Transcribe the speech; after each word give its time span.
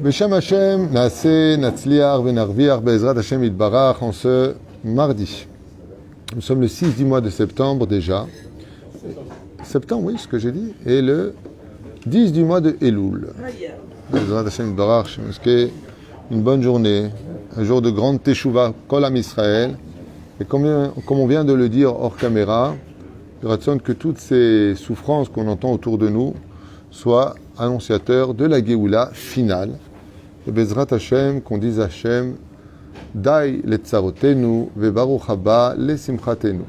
Beshem 0.00 0.32
Hashem, 0.32 0.90
Naase, 0.90 1.56
Natsliar, 1.58 2.22
Benarviar, 2.22 2.80
Bezrat 2.80 3.18
Hashem 3.18 3.44
Itbarach, 3.44 4.02
en 4.02 4.12
ce 4.12 4.54
mardi. 4.84 5.46
Nous 6.34 6.40
sommes 6.40 6.60
le 6.60 6.68
6 6.68 6.96
du 6.96 7.04
mois 7.04 7.20
de 7.20 7.28
septembre 7.28 7.86
déjà. 7.86 8.26
Septembre, 9.62 10.04
oui, 10.06 10.18
ce 10.18 10.26
que 10.26 10.38
j'ai 10.38 10.52
dit. 10.52 10.72
Et 10.86 11.02
le 11.02 11.34
10 12.06 12.32
du 12.32 12.44
mois 12.44 12.60
de 12.60 12.76
Elul. 12.80 13.28
Bezrat 14.10 14.46
Hashem 14.46 14.70
Itbarach, 14.70 15.18
une 16.30 16.42
bonne 16.42 16.62
journée, 16.62 17.10
un 17.56 17.64
jour 17.64 17.82
de 17.82 17.90
grande 17.90 18.22
Teshuvah, 18.22 18.72
Kolam 18.88 19.16
Israël. 19.16 19.76
Et 20.40 20.44
comme, 20.44 20.92
on 21.10 21.26
vient 21.26 21.44
de 21.44 21.52
le 21.52 21.68
dire 21.68 21.94
hors 21.94 22.16
caméra, 22.16 22.74
il 23.42 23.80
que 23.82 23.92
toutes 23.92 24.18
ces 24.18 24.74
souffrances 24.74 25.28
qu'on 25.28 25.48
entend 25.48 25.72
autour 25.72 25.98
de 25.98 26.08
nous 26.08 26.34
soient 26.90 27.34
annonciateurs 27.60 28.34
de 28.34 28.46
la 28.46 28.64
Géoula 28.64 29.10
finale. 29.12 29.78
Et 30.46 30.50
Bezrat 30.50 30.86
Hashem, 30.90 31.42
qu'on 31.42 31.58
dise 31.58 31.78
Hashem, 31.78 32.34
Dai 33.14 33.60
le 33.64 33.76
tsarotenu, 33.76 34.68
vebaruch 34.76 35.28
haba 35.28 35.74
le 35.76 35.96
simchatenu. 35.96 36.62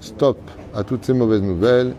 Stop 0.00 0.38
à 0.74 0.82
toutes 0.82 1.04
ces 1.04 1.12
mauvaises 1.12 1.42
nouvelles 1.42 1.94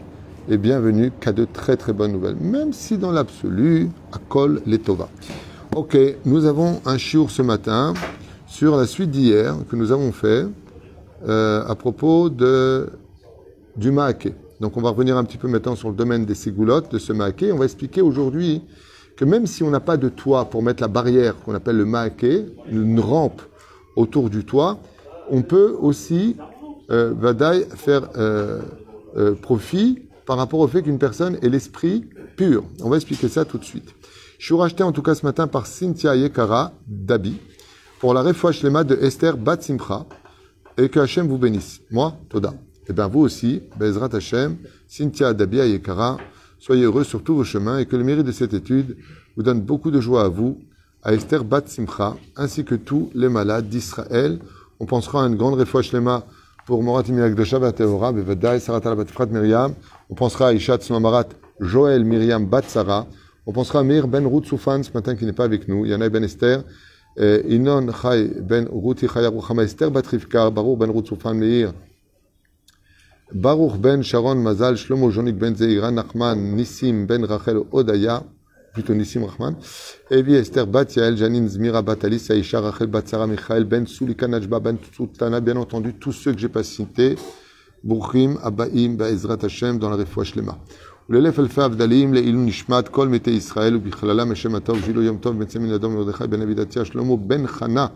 et 0.49 0.57
bienvenue 0.57 1.11
qu'à 1.19 1.31
de 1.31 1.45
très 1.45 1.77
très 1.77 1.93
bonnes 1.93 2.13
nouvelles, 2.13 2.35
même 2.35 2.73
si 2.73 2.97
dans 2.97 3.11
l'absolu, 3.11 3.89
à 4.11 4.17
kol 4.17 4.61
les 4.65 4.79
tova. 4.79 5.07
Ok, 5.75 5.97
nous 6.25 6.45
avons 6.45 6.81
un 6.85 6.97
chiour 6.97 7.31
ce 7.31 7.41
matin 7.41 7.93
sur 8.47 8.75
la 8.75 8.87
suite 8.87 9.11
d'hier 9.11 9.55
que 9.69 9.75
nous 9.75 9.91
avons 9.91 10.11
fait 10.11 10.45
euh, 11.27 11.63
à 11.67 11.75
propos 11.75 12.29
de, 12.29 12.89
du 13.77 13.91
maaké. 13.91 14.33
Donc 14.61 14.77
on 14.77 14.81
va 14.81 14.91
revenir 14.91 15.17
un 15.17 15.23
petit 15.23 15.39
peu 15.39 15.47
maintenant 15.47 15.75
sur 15.75 15.89
le 15.89 15.95
domaine 15.95 16.23
des 16.23 16.35
ségoulottes, 16.35 16.91
de 16.91 16.99
ce 16.99 17.11
maaké. 17.11 17.51
On 17.51 17.57
va 17.57 17.65
expliquer 17.65 18.01
aujourd'hui 18.01 18.61
que 19.17 19.25
même 19.25 19.47
si 19.47 19.63
on 19.63 19.71
n'a 19.71 19.79
pas 19.79 19.97
de 19.97 20.07
toit 20.07 20.45
pour 20.45 20.61
mettre 20.61 20.83
la 20.83 20.87
barrière 20.87 21.35
qu'on 21.37 21.55
appelle 21.55 21.77
le 21.77 21.85
maaké, 21.85 22.45
une 22.69 22.99
rampe 22.99 23.41
autour 23.95 24.29
du 24.29 24.45
toit, 24.45 24.79
on 25.31 25.41
peut 25.41 25.75
aussi, 25.79 26.37
euh, 26.91 27.11
vadaï, 27.17 27.65
faire 27.73 28.09
euh, 28.17 28.61
euh, 29.17 29.33
profit 29.33 30.03
par 30.27 30.37
rapport 30.37 30.59
au 30.59 30.67
fait 30.67 30.83
qu'une 30.83 30.99
personne 30.99 31.39
ait 31.41 31.49
l'esprit 31.49 32.05
pur. 32.37 32.63
On 32.83 32.89
va 32.89 32.97
expliquer 32.97 33.29
ça 33.29 33.45
tout 33.45 33.57
de 33.57 33.65
suite. 33.65 33.95
Je 34.37 34.45
suis 34.45 34.55
racheté 34.55 34.83
en 34.83 34.91
tout 34.91 35.01
cas 35.01 35.15
ce 35.15 35.25
matin 35.25 35.47
par 35.47 35.65
Cynthia 35.65 36.15
Yekara 36.15 36.71
Dabi 36.87 37.35
pour 37.99 38.13
la 38.13 38.21
refouach 38.21 38.61
lema 38.61 38.83
de 38.83 38.95
Esther 38.95 39.37
Bat 39.37 39.57
et 40.77 40.89
que 40.89 40.99
Hachem 40.99 41.27
vous 41.27 41.39
bénisse. 41.39 41.81
Moi, 41.89 42.15
Toda. 42.29 42.53
Et 42.87 42.93
bien 42.93 43.07
vous 43.07 43.21
aussi, 43.21 43.61
Bezrat 43.77 44.09
Hachem, 44.13 44.57
Cynthia 44.87 45.33
Dabi 45.33 45.57
Yekara, 45.57 46.17
soyez 46.59 46.83
heureux 46.83 47.03
sur 47.03 47.23
tous 47.23 47.35
vos 47.35 47.43
chemins 47.43 47.79
et 47.79 47.85
que 47.85 47.95
le 47.95 48.03
mérite 48.03 48.25
de 48.25 48.31
cette 48.31 48.53
étude 48.53 48.97
vous 49.35 49.43
donne 49.43 49.61
beaucoup 49.61 49.91
de 49.91 50.01
joie 50.01 50.25
à 50.25 50.27
vous, 50.27 50.57
à 51.03 51.13
Esther 51.13 51.43
Bat 51.43 51.63
Simcha, 51.67 52.15
ainsi 52.35 52.63
que 52.63 52.75
tous 52.75 53.09
les 53.15 53.29
malades 53.29 53.69
d'Israël. 53.69 54.39
On 54.79 54.85
pensera 54.85 55.23
à 55.23 55.27
une 55.27 55.35
grande 55.35 55.59
refouach 55.59 55.93
lema 55.93 56.25
pour 56.65 56.83
Morat 56.83 57.03
Mirakdosha 57.07 57.59
Bateora, 57.59 58.11
Bevadai 58.11 58.59
Sarat 58.59 58.95
Batfrat 58.95 59.27
Miriam. 59.27 59.73
On 60.09 60.15
pensera 60.15 60.49
à 60.49 60.53
Ishat 60.53 60.79
Mamarat 60.89 61.29
Joël 61.59 62.03
Miriam 62.03 62.45
Bat 62.45 62.63
Sarah. 62.67 63.07
On 63.45 63.51
pensera 63.51 63.79
à 63.79 63.83
Meir 63.83 64.07
Ben 64.07 64.25
Ruth 64.27 64.45
Soufan 64.45 64.83
ce 64.83 64.91
matin 64.93 65.15
qui 65.15 65.25
n'est 65.25 65.33
pas 65.33 65.45
avec 65.45 65.67
nous. 65.67 65.85
Yana 65.85 66.09
Ben 66.09 66.23
Esther. 66.23 66.63
Inon 67.17 67.87
Chai 68.01 68.27
Ben 68.41 68.67
Ruth 68.71 69.05
Chaya 69.11 69.31
Esther 69.63 69.91
Bat 69.91 70.07
Rivkar. 70.07 70.51
Baruch 70.51 70.77
Ben 70.77 70.89
Ruth 70.89 71.07
Soufan 71.07 71.33
Meir. 71.33 71.73
Baruch 73.32 73.76
Ben 73.78 74.02
Sharon 74.02 74.36
Mazal 74.36 74.76
Shlomo 74.76 75.10
Jonik 75.10 75.38
Ben 75.38 75.54
Zeira 75.54 75.90
Nachman 75.90 76.56
Nissim 76.56 77.06
Ben 77.06 77.22
Rachel 77.24 77.64
Odaya. 77.72 78.22
Plutôt 78.72 78.94
Nissim 78.94 79.24
Rahman. 79.24 79.56
Evi 80.10 80.34
Esther 80.36 80.66
Bat 80.66 80.96
Yael 80.96 81.16
Janine 81.16 81.48
Zmira 81.48 81.82
Bat 81.82 82.04
Alice 82.04 82.30
Aisha 82.30 82.60
Rachel 82.60 82.86
Bat 82.88 83.08
Sarah 83.08 83.26
Michael 83.26 83.64
Ben 83.64 83.84
Sulika 83.86 84.26
Najba 84.26 84.60
Ben 84.60 84.78
Sultana. 84.96 85.40
Bien 85.40 85.56
entendu, 85.56 85.94
tous 85.94 86.12
ceux 86.12 86.32
que 86.32 86.38
j'ai 86.38 86.48
pas 86.48 86.62
cités. 86.62 87.16
Brouchim 87.82 88.36
Abaim 88.42 88.96
Ba'ezrat 88.96 89.38
Hashem 89.42 89.78
dans 89.78 89.90
la 89.90 89.96
Refouach 89.96 90.34
Lema. 90.36 90.58
ולאלף 91.10 91.38
אלפי 91.38 91.62
הבדלים 91.62 92.14
לעילוי 92.14 92.44
נשמת 92.44 92.88
כל 92.88 93.08
מתי 93.08 93.30
ישראל 93.30 93.76
ובכללם 93.76 94.32
השם 94.32 94.54
הטוב 94.54 94.78
ג'ילו 94.86 95.02
יום 95.02 95.18
טוב 95.18 95.38
בן 95.38 95.44
צמין 95.44 95.72
אדום 95.72 95.94
מרדכי 95.94 96.26
בן 96.26 96.42
אבידתיה 96.42 96.84
שלמה 96.84 97.16
בן 97.16 97.46
חנה 97.46 97.86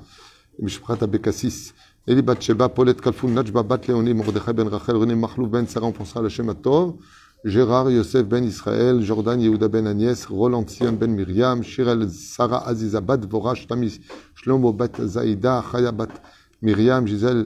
למשפחת 0.59 1.03
אבקסיס 1.03 1.72
אלי 2.09 2.22
בת 2.22 2.43
שבא 2.43 2.66
פולט 2.69 3.00
כלפון 3.00 3.38
נג'בה 3.38 3.62
בת 3.62 3.88
לאוני 3.88 4.12
מרדכי 4.12 4.53
בן 4.53 4.66
רחל 4.66 4.97
רני 4.97 5.15
מכלוף 5.15 5.48
בן 5.48 5.66
שרה 5.66 5.88
ופרסה 5.88 6.21
לשם 6.21 6.50
הטוב 6.50 6.98
ג'רר 7.47 7.91
יוסף 7.91 8.21
בן 8.21 8.44
ישראל 8.44 9.00
ג'ורדן 9.06 9.41
יהודה 9.41 9.69
בן 9.69 9.87
אניאס 9.87 10.26
רולנד 10.26 10.66
ציון 10.66 10.98
בן 10.98 11.16
מרים 11.16 11.62
שירל 11.62 12.09
שרה 12.09 12.60
עזיזה 12.65 13.00
בת 13.00 13.19
דבורה 13.19 13.54
שתמי 13.56 13.88
שלמה 14.34 14.72
בת 14.72 15.00
זעידה 15.04 15.60
חיה 15.62 15.91
בת 15.91 16.19
מרים 16.62 17.04
ג'יזל 17.04 17.44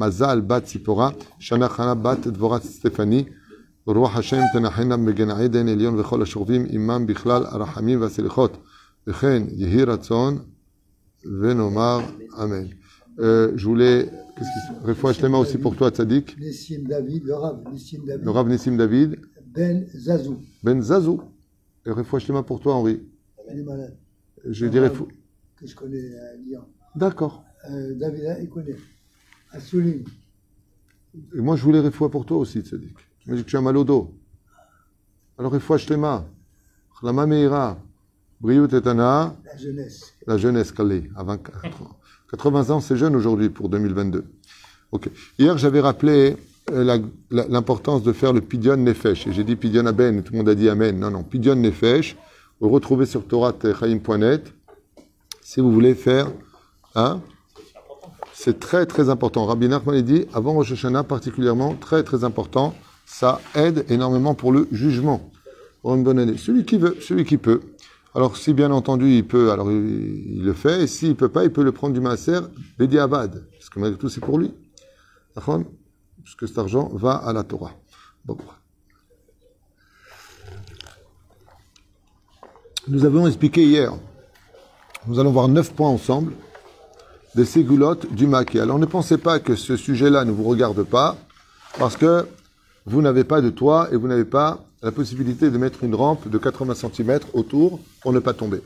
מזל 0.00 0.40
בת 0.40 0.64
ציפורה 0.64 1.10
שנה 1.38 1.68
חנה 1.68 1.94
בת 1.94 2.26
דבורה 2.26 2.58
סטפני 2.58 3.24
רוח 3.86 4.16
השם 4.16 4.40
תנחנה 4.52 4.96
בגן 4.96 5.30
עדן 5.30 5.68
עליון 5.68 6.00
וכל 6.00 6.22
השוכבים 6.22 6.66
עמם 6.70 7.06
בכלל 7.06 7.46
הרחמים 7.46 8.00
והסליחות 8.00 8.56
וכן 9.06 9.42
יהי 9.48 9.84
רצון 9.84 10.38
ונאמר 11.40 12.00
אמן. 12.42 12.66
euh, 13.19 13.53
je 13.55 13.65
voulais, 13.65 14.09
qu'est-ce 14.35 15.19
qui 15.19 15.25
aussi 15.25 15.57
pour 15.57 15.75
toi, 15.75 15.89
Tzadik. 15.89 16.37
Nissim 16.37 16.83
David, 16.83 17.23
le 17.25 17.33
Rav 17.35 17.63
Nissim 17.71 18.03
David. 18.05 18.25
Le 18.25 18.31
Rav 18.31 18.77
David. 18.77 19.19
Ben 19.47 19.87
Zazou. 19.95 20.41
Ben 20.63 20.81
Zazou. 20.81 21.21
Et 21.85 21.91
Refoua 21.91 22.19
Shlema 22.19 22.43
pour 22.43 22.59
toi, 22.59 22.75
Henri. 22.75 23.01
Il 23.51 23.59
est 23.59 23.63
malade. 23.63 23.95
Je 24.43 24.65
dirais 24.65 24.89
fou. 24.89 25.07
Que 25.55 25.65
je 25.65 25.75
connais 25.75 26.17
à 26.17 26.35
Lyon. 26.35 26.65
D'accord. 26.95 27.43
Euh, 27.69 27.93
David, 27.95 28.37
il 28.41 28.49
connaît. 28.49 28.75
À 29.51 29.59
Souligne. 29.61 30.03
Et 31.33 31.39
moi, 31.39 31.55
je 31.55 31.63
voulais 31.63 31.79
Refoua 31.79 32.09
pour 32.09 32.25
toi 32.25 32.37
aussi, 32.37 32.59
Tzadik. 32.59 32.97
Tu 33.19 33.29
m'as 33.29 33.37
dit 33.37 33.43
que 33.43 33.49
tu 33.49 33.55
as 33.55 33.61
mal 33.61 33.77
au 33.77 33.85
dos. 33.85 34.13
Alors, 35.37 35.53
Refoua 35.53 35.77
Shlema. 35.77 36.25
Chlama 36.99 37.25
Meira. 37.25 37.77
Briut 38.41 38.73
Etana. 38.73 39.37
La 39.45 39.57
jeunesse. 39.57 40.13
La 40.27 40.37
jeunesse, 40.37 40.71
Kali, 40.71 41.09
à 41.15 41.23
24 41.23 41.81
ans. 41.81 41.97
80 42.31 42.69
ans, 42.69 42.79
c'est 42.79 42.97
jeune 42.97 43.15
aujourd'hui 43.15 43.49
pour 43.49 43.69
2022. 43.69 44.25
Ok. 44.91 45.09
Hier, 45.37 45.57
j'avais 45.57 45.79
rappelé 45.79 46.37
l'importance 47.31 48.03
de 48.03 48.11
faire 48.11 48.33
le 48.33 48.41
Pidyon 48.41 48.77
Nefesh. 48.77 49.27
Et 49.27 49.33
j'ai 49.33 49.43
dit 49.43 49.55
Pidyon 49.55 49.85
Aben, 49.85 50.23
tout 50.23 50.33
le 50.33 50.39
monde 50.39 50.49
a 50.49 50.55
dit 50.55 50.69
Amen. 50.69 50.97
Non, 50.99 51.11
non, 51.11 51.23
Pidyon 51.23 51.55
Nefesh. 51.55 52.15
Vous 52.59 52.69
retrouvez 52.69 53.05
sur 53.05 53.25
Torah.chaim.net 53.25 54.53
si 55.41 55.59
vous 55.59 55.71
voulez 55.71 55.93
faire. 55.93 56.31
Hein, 56.95 57.21
c'est 58.33 58.59
très, 58.59 58.85
très 58.85 59.09
important. 59.09 59.45
Rabbi 59.45 59.67
Nachman 59.67 60.01
dit, 60.01 60.25
avant 60.33 60.53
Rosh 60.53 60.71
Hashanah 60.71 61.03
particulièrement, 61.03 61.75
très, 61.75 62.03
très 62.03 62.23
important. 62.23 62.73
Ça 63.05 63.39
aide 63.53 63.85
énormément 63.89 64.33
pour 64.33 64.51
le 64.51 64.67
jugement. 64.71 65.29
Une 65.83 66.03
bonne 66.03 66.17
année. 66.17 66.37
Celui 66.37 66.65
qui 66.65 66.77
veut, 66.77 66.97
celui 66.99 67.25
qui 67.25 67.37
peut. 67.37 67.61
Alors, 68.15 68.37
si 68.37 68.53
bien 68.53 68.71
entendu 68.71 69.11
il 69.11 69.27
peut, 69.27 69.51
alors 69.51 69.69
il, 69.69 70.41
le 70.41 70.53
fait, 70.53 70.83
et 70.83 70.87
s'il 70.87 71.09
ne 71.09 71.13
peut 71.15 71.27
pas, 71.27 71.43
il 71.43 71.51
peut 71.51 71.63
le 71.63 71.73
prendre 71.73 71.93
du 71.93 71.99
maaser, 71.99 72.39
Bedi 72.79 72.97
Abad, 72.97 73.45
parce 73.51 73.69
que 73.69 73.77
malgré 73.77 73.99
tout, 73.99 74.07
c'est 74.07 74.21
pour 74.21 74.39
lui. 74.39 74.53
Parce 75.33 76.35
que 76.37 76.47
cet 76.47 76.57
argent 76.57 76.89
va 76.93 77.15
à 77.15 77.33
la 77.33 77.43
Torah. 77.43 77.73
Bon. 78.23 78.37
Nous 82.87 83.03
avons 83.03 83.27
expliqué 83.27 83.65
hier, 83.65 83.91
nous 85.07 85.19
allons 85.19 85.31
voir 85.31 85.49
neuf 85.49 85.73
points 85.73 85.89
ensemble, 85.89 86.31
des 87.35 87.43
ségoulottes 87.43 88.13
du 88.13 88.27
maquet. 88.27 88.61
Alors, 88.61 88.79
ne 88.79 88.85
pensez 88.85 89.17
pas 89.17 89.39
que 89.39 89.57
ce 89.57 89.75
sujet-là 89.75 90.23
ne 90.23 90.31
vous 90.31 90.45
regarde 90.45 90.83
pas, 90.83 91.17
parce 91.77 91.97
que 91.97 92.25
vous 92.85 93.01
n'avez 93.01 93.25
pas 93.25 93.41
de 93.41 93.49
toit 93.49 93.89
et 93.91 93.97
vous 93.97 94.07
n'avez 94.07 94.23
pas 94.23 94.64
la 94.85 94.91
possibilité 94.91 95.49
de 95.49 95.57
mettre 95.57 95.83
une 95.83 95.95
rampe 95.95 96.29
de 96.29 96.37
80 96.37 96.75
cm 96.75 97.19
autour 97.33 97.79
pour 98.03 98.13
ne 98.13 98.19
pas 98.19 98.33
tomber. 98.33 98.61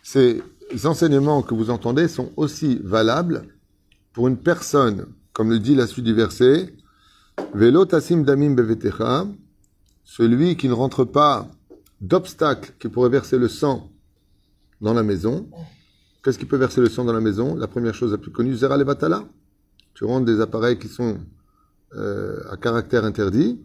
Ces 0.00 0.44
enseignements 0.84 1.42
que 1.42 1.54
vous 1.54 1.70
entendez 1.70 2.06
sont 2.06 2.30
aussi 2.36 2.80
valables 2.84 3.42
pour 4.12 4.28
une 4.28 4.36
personne, 4.36 5.06
comme 5.32 5.50
le 5.50 5.58
dit 5.58 5.74
la 5.74 5.88
suite 5.88 6.04
du 6.04 6.14
verset, 6.14 6.72
Velo 7.52 7.84
tassim 7.84 8.22
damim 8.22 8.54
bevetecha, 8.54 9.26
celui 10.04 10.56
qui 10.56 10.68
ne 10.68 10.72
rentre 10.72 11.04
pas 11.04 11.48
d'obstacle 12.00 12.72
qui 12.78 12.88
pourrait 12.88 13.10
verser 13.10 13.36
le 13.36 13.48
sang 13.48 13.90
dans 14.80 14.94
la 14.94 15.02
maison. 15.02 15.48
Qu'est-ce 16.22 16.38
qui 16.38 16.46
peut 16.46 16.58
verser 16.58 16.80
le 16.80 16.88
sang 16.88 17.04
dans 17.04 17.12
la 17.12 17.20
maison? 17.20 17.56
La 17.56 17.66
première 17.66 17.94
chose 17.94 18.12
la 18.12 18.18
plus 18.18 18.30
connue, 18.30 18.54
zera 18.54 18.76
levatala. 18.76 19.24
Tu 19.94 20.04
rentres 20.04 20.26
des 20.26 20.40
appareils 20.40 20.78
qui 20.78 20.86
sont 20.86 21.18
euh, 21.96 22.38
à 22.52 22.56
caractère 22.56 23.04
interdit. 23.04 23.60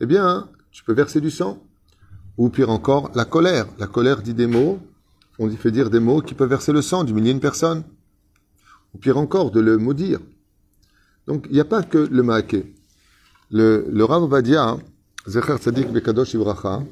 Eh 0.00 0.06
bien, 0.06 0.48
tu 0.78 0.84
peux 0.84 0.92
verser 0.92 1.20
du 1.20 1.32
sang. 1.32 1.60
Ou 2.36 2.50
pire 2.50 2.70
encore, 2.70 3.10
la 3.16 3.24
colère. 3.24 3.66
La 3.80 3.88
colère 3.88 4.22
dit 4.22 4.32
des 4.32 4.46
mots, 4.46 4.78
on 5.40 5.50
fait 5.50 5.72
dire 5.72 5.90
des 5.90 5.98
mots 5.98 6.22
qui 6.22 6.34
peuvent 6.34 6.48
verser 6.48 6.72
le 6.72 6.82
sang, 6.82 7.02
d'humilier 7.02 7.32
une 7.32 7.40
personne. 7.40 7.82
Ou 8.94 8.98
pire 8.98 9.18
encore, 9.18 9.50
de 9.50 9.58
le 9.58 9.76
maudire. 9.76 10.20
Donc, 11.26 11.46
il 11.50 11.54
n'y 11.54 11.60
a 11.60 11.64
pas 11.64 11.82
que 11.82 11.98
le 11.98 12.22
maaké. 12.22 12.72
Le, 13.50 13.88
le 13.90 14.04
Rav 14.04 14.22
Vadia, 14.30 14.78
Zecher 15.26 15.56
Tzadik 15.56 15.90
Bekadosh 15.90 16.34
Ibracha, 16.34 16.84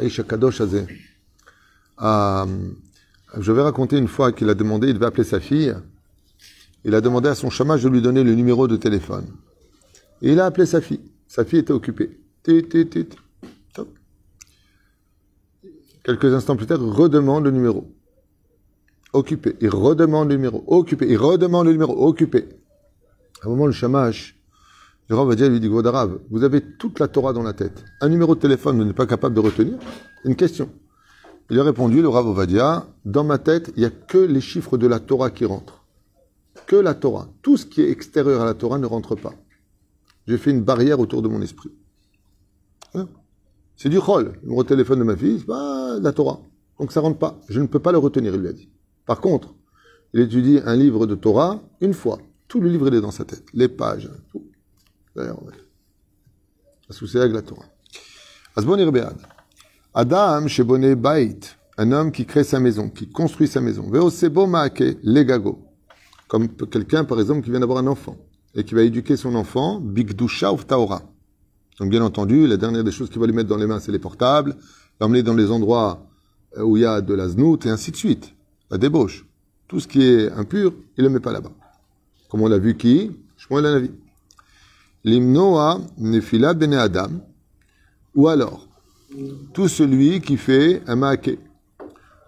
Aïcha 0.00 0.24
Kadosh 0.24 0.60
Azeh. 0.62 0.88
Je 2.00 3.52
vais 3.52 3.62
raconter 3.62 3.98
une 3.98 4.08
fois 4.08 4.32
qu'il 4.32 4.50
a 4.50 4.54
demandé, 4.54 4.88
il 4.88 4.94
devait 4.94 5.06
appeler 5.06 5.22
sa 5.22 5.38
fille. 5.38 5.76
Il 6.84 6.92
a 6.92 7.00
demandé 7.00 7.28
à 7.28 7.36
son 7.36 7.50
chômage 7.50 7.84
de 7.84 7.88
lui 7.88 8.02
donner 8.02 8.24
le 8.24 8.34
numéro 8.34 8.66
de 8.66 8.76
téléphone. 8.76 9.28
Et 10.22 10.32
il 10.32 10.40
a 10.40 10.46
appelé 10.46 10.66
sa 10.66 10.80
fille. 10.80 11.02
Sa 11.28 11.44
fille 11.44 11.60
était 11.60 11.72
occupée. 11.72 12.18
Quelques 16.04 16.32
instants 16.32 16.56
plus 16.56 16.66
tard, 16.66 16.80
redemande 16.80 17.44
le 17.44 17.50
numéro. 17.50 17.92
Occupé. 19.12 19.56
Il 19.60 19.70
redemande 19.70 20.28
le 20.28 20.36
numéro. 20.36 20.62
Occupé. 20.68 21.06
Il 21.08 21.18
redemande 21.18 21.66
le 21.66 21.72
numéro. 21.72 22.06
Occupé. 22.06 22.48
À 23.42 23.46
un 23.46 23.50
moment, 23.50 23.66
le 23.66 23.72
chamash, 23.72 24.36
le 25.08 25.16
Rav 25.16 25.34
lui 25.34 25.60
dit, 25.60 25.70
Arabe, 25.84 26.20
vous 26.30 26.44
avez 26.44 26.60
toute 26.60 27.00
la 27.00 27.08
Torah 27.08 27.32
dans 27.32 27.42
la 27.42 27.52
tête. 27.52 27.84
Un 28.00 28.08
numéro 28.08 28.34
de 28.34 28.40
téléphone, 28.40 28.78
vous 28.78 28.84
n'êtes 28.84 28.96
pas 28.96 29.06
capable 29.06 29.34
de 29.34 29.40
retenir 29.40 29.78
Une 30.24 30.36
question. 30.36 30.68
Il 31.50 31.58
a 31.58 31.64
répondu, 31.64 32.02
le 32.02 32.08
Rav 32.08 32.26
Ovadia, 32.26 32.86
dans 33.04 33.24
ma 33.24 33.38
tête, 33.38 33.72
il 33.76 33.80
n'y 33.80 33.86
a 33.86 33.90
que 33.90 34.18
les 34.18 34.40
chiffres 34.40 34.78
de 34.78 34.86
la 34.86 34.98
Torah 34.98 35.30
qui 35.30 35.44
rentrent. 35.44 35.84
Que 36.66 36.76
la 36.76 36.94
Torah. 36.94 37.28
Tout 37.42 37.56
ce 37.56 37.66
qui 37.66 37.82
est 37.82 37.90
extérieur 37.90 38.40
à 38.40 38.44
la 38.44 38.54
Torah 38.54 38.78
ne 38.78 38.86
rentre 38.86 39.14
pas. 39.14 39.34
J'ai 40.26 40.38
fait 40.38 40.50
une 40.50 40.62
barrière 40.62 40.98
autour 40.98 41.22
de 41.22 41.28
mon 41.28 41.40
esprit. 41.40 41.70
Hein? 42.96 43.08
C'est 43.76 43.88
du 43.88 44.00
chol. 44.00 44.38
Le 44.42 44.62
téléphone 44.64 44.98
de 45.00 45.04
ma 45.04 45.16
fille, 45.16 45.40
c'est 45.40 46.00
la 46.02 46.12
Torah. 46.12 46.40
Donc 46.78 46.92
ça 46.92 47.00
rentre 47.00 47.18
pas. 47.18 47.38
Je 47.48 47.60
ne 47.60 47.66
peux 47.66 47.78
pas 47.78 47.92
le 47.92 47.98
retenir, 47.98 48.34
il 48.34 48.40
lui 48.40 48.48
a 48.48 48.52
dit. 48.52 48.70
Par 49.06 49.20
contre, 49.20 49.54
il 50.12 50.20
étudie 50.20 50.60
un 50.64 50.76
livre 50.76 51.06
de 51.06 51.14
Torah 51.14 51.60
une 51.80 51.94
fois. 51.94 52.18
Tout 52.48 52.60
le 52.60 52.68
livre, 52.68 52.88
il 52.88 52.94
est 52.94 53.00
dans 53.00 53.10
sa 53.10 53.24
tête. 53.24 53.44
Les 53.52 53.68
pages, 53.68 54.10
tout. 54.30 54.44
D'ailleurs, 55.14 55.40
avec 56.88 57.32
la 57.32 57.42
Torah. 57.42 57.66
Adam 59.94 60.46
Shebone 60.46 60.94
Bait. 60.94 61.38
Un 61.78 61.92
homme 61.92 62.10
qui 62.10 62.24
crée 62.24 62.44
sa 62.44 62.58
maison, 62.58 62.88
qui 62.88 63.10
construit 63.10 63.48
sa 63.48 63.60
maison. 63.60 63.90
Veosebo 63.90 64.46
Maake, 64.46 64.98
Legago. 65.02 65.66
Comme 66.28 66.48
quelqu'un, 66.48 67.04
par 67.04 67.20
exemple, 67.20 67.42
qui 67.42 67.50
vient 67.50 67.60
d'avoir 67.60 67.78
un 67.78 67.86
enfant 67.86 68.16
et 68.54 68.64
qui 68.64 68.74
va 68.74 68.82
éduquer 68.82 69.16
son 69.16 69.34
enfant, 69.34 69.80
Bigdusha 69.80 70.52
ou 70.52 70.56
Taora. 70.56 71.02
Donc, 71.78 71.90
bien 71.90 72.02
entendu, 72.02 72.46
la 72.46 72.56
dernière 72.56 72.84
des 72.84 72.92
choses 72.92 73.10
qu'il 73.10 73.20
va 73.20 73.26
lui 73.26 73.34
mettre 73.34 73.48
dans 73.48 73.56
les 73.56 73.66
mains, 73.66 73.80
c'est 73.80 73.92
les 73.92 73.98
portables, 73.98 74.56
l'emmener 75.00 75.22
dans 75.22 75.34
les 75.34 75.50
endroits 75.50 76.06
euh, 76.56 76.62
où 76.62 76.76
il 76.76 76.82
y 76.82 76.86
a 76.86 77.00
de 77.00 77.14
la 77.14 77.28
znout 77.28 77.64
et 77.66 77.70
ainsi 77.70 77.90
de 77.90 77.96
suite. 77.96 78.34
La 78.70 78.78
débauche. 78.78 79.26
Tout 79.68 79.80
ce 79.80 79.88
qui 79.88 80.02
est 80.02 80.30
impur, 80.32 80.72
il 80.96 81.04
ne 81.04 81.08
le 81.08 81.14
met 81.14 81.20
pas 81.20 81.32
là-bas. 81.32 81.52
Comme 82.28 82.42
on 82.42 82.48
l'a 82.48 82.58
vu 82.58 82.76
qui? 82.76 83.10
Shmuel 83.36 83.62
Navi. 83.64 83.90
L'imnoa 85.04 85.80
nefila 85.98 86.54
bene 86.54 86.74
Adam. 86.74 87.10
Ou 88.14 88.28
alors, 88.28 88.66
tout 89.52 89.68
celui 89.68 90.20
qui 90.20 90.36
fait 90.36 90.82
un 90.86 90.96
maaké. 90.96 91.38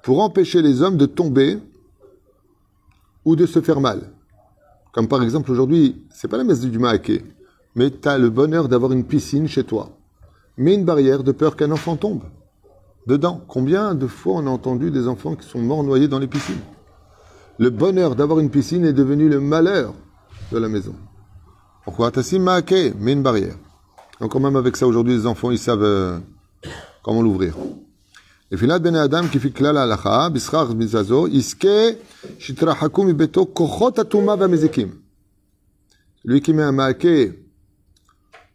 Pour 0.02 0.20
empêcher 0.22 0.62
les 0.62 0.82
hommes 0.82 0.96
de 0.96 1.06
tomber 1.06 1.58
ou 3.24 3.36
de 3.36 3.46
se 3.46 3.60
faire 3.60 3.80
mal. 3.80 4.12
Comme 4.92 5.08
par 5.08 5.22
exemple 5.22 5.50
aujourd'hui, 5.50 6.02
c'est 6.10 6.28
pas 6.28 6.36
la 6.36 6.44
messe 6.44 6.60
du 6.60 6.78
maaké, 6.78 7.24
mais 7.74 7.90
tu 7.90 8.08
as 8.08 8.18
le 8.18 8.30
bonheur 8.30 8.68
d'avoir 8.68 8.92
une 8.92 9.04
piscine 9.04 9.48
chez 9.48 9.64
toi. 9.64 9.90
Mets 10.56 10.74
une 10.74 10.84
barrière 10.84 11.22
de 11.22 11.32
peur 11.32 11.56
qu'un 11.56 11.70
enfant 11.70 11.96
tombe 11.96 12.22
dedans. 13.06 13.40
Combien 13.48 13.94
de 13.94 14.06
fois 14.06 14.34
on 14.36 14.46
a 14.46 14.50
entendu 14.50 14.90
des 14.90 15.08
enfants 15.08 15.34
qui 15.34 15.48
sont 15.48 15.60
morts 15.60 15.84
noyés 15.84 16.08
dans 16.08 16.18
les 16.18 16.26
piscines? 16.26 16.60
Le 17.58 17.70
bonheur 17.70 18.14
d'avoir 18.14 18.38
une 18.38 18.50
piscine 18.50 18.84
est 18.84 18.92
devenu 18.92 19.28
le 19.28 19.40
malheur 19.40 19.94
de 20.52 20.58
la 20.58 20.68
maison. 20.68 20.94
Pourquoi 21.84 22.10
Tassim 22.10 22.42
Maake, 22.42 22.94
mets 22.98 23.12
une 23.12 23.22
barrière? 23.22 23.56
Donc 24.20 24.34
même 24.34 24.56
avec 24.56 24.76
ça, 24.76 24.86
aujourd'hui, 24.86 25.14
les 25.14 25.26
enfants, 25.26 25.50
ils 25.50 25.58
savent 25.58 25.82
euh, 25.82 26.18
comment 27.02 27.22
l'ouvrir. 27.22 27.54
Et 28.50 28.56
Ben 28.56 28.96
Adam 28.96 29.26
qui 29.28 29.38
bizazo, 29.38 31.26
iske 31.28 31.98
shitrahaku 32.38 33.04
mi 33.04 33.12
beto 33.12 33.44
kochot 33.44 34.00
atuma 34.00 34.36
mezekim. 34.36 34.90
Lui 36.24 36.40
qui 36.40 36.54
met 36.54 36.62
un 36.62 36.72
maake 36.72 37.34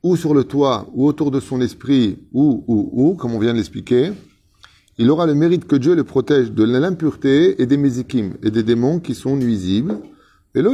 ou 0.04 0.18
sur 0.18 0.34
le 0.34 0.44
toit, 0.44 0.90
ou 0.94 1.08
autour 1.08 1.32
de 1.32 1.40
son 1.40 1.62
esprit, 1.62 2.20
ou, 2.34 2.64
ou, 2.68 2.90
ou, 2.92 3.16
comme 3.16 3.34
on 3.34 3.40
vient 3.40 3.54
de 3.54 3.58
l'expliquer, 3.58 4.12
il 4.98 5.10
aura 5.10 5.26
le 5.26 5.34
mérite 5.34 5.66
que 5.66 5.76
Dieu 5.76 5.96
le 5.96 6.04
protège 6.04 6.52
de 6.52 6.64
l'impureté 6.64 7.62
et 7.62 7.66
des 7.66 7.78
mézikim 7.78 8.36
et 8.44 8.52
des 8.52 8.62
démons 8.64 9.00
qui 9.00 9.16
sont 9.16 9.36
nuisibles. 9.36 9.98
Et 10.54 10.62
là, 10.62 10.70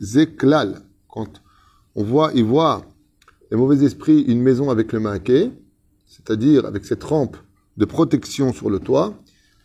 zeklal. 0.00 0.82
Quand 1.08 1.42
on 1.96 2.04
voit, 2.04 2.30
il 2.34 2.44
voit 2.44 2.84
les 3.50 3.56
mauvais 3.56 3.84
esprits 3.84 4.20
une 4.20 4.40
maison 4.40 4.70
avec 4.70 4.92
le 4.92 5.00
maquet, 5.00 5.50
c'est-à-dire 6.06 6.64
avec 6.64 6.84
cette 6.84 7.02
rampe 7.02 7.36
de 7.76 7.84
protection 7.84 8.52
sur 8.52 8.70
le 8.70 8.78
toit, 8.78 9.14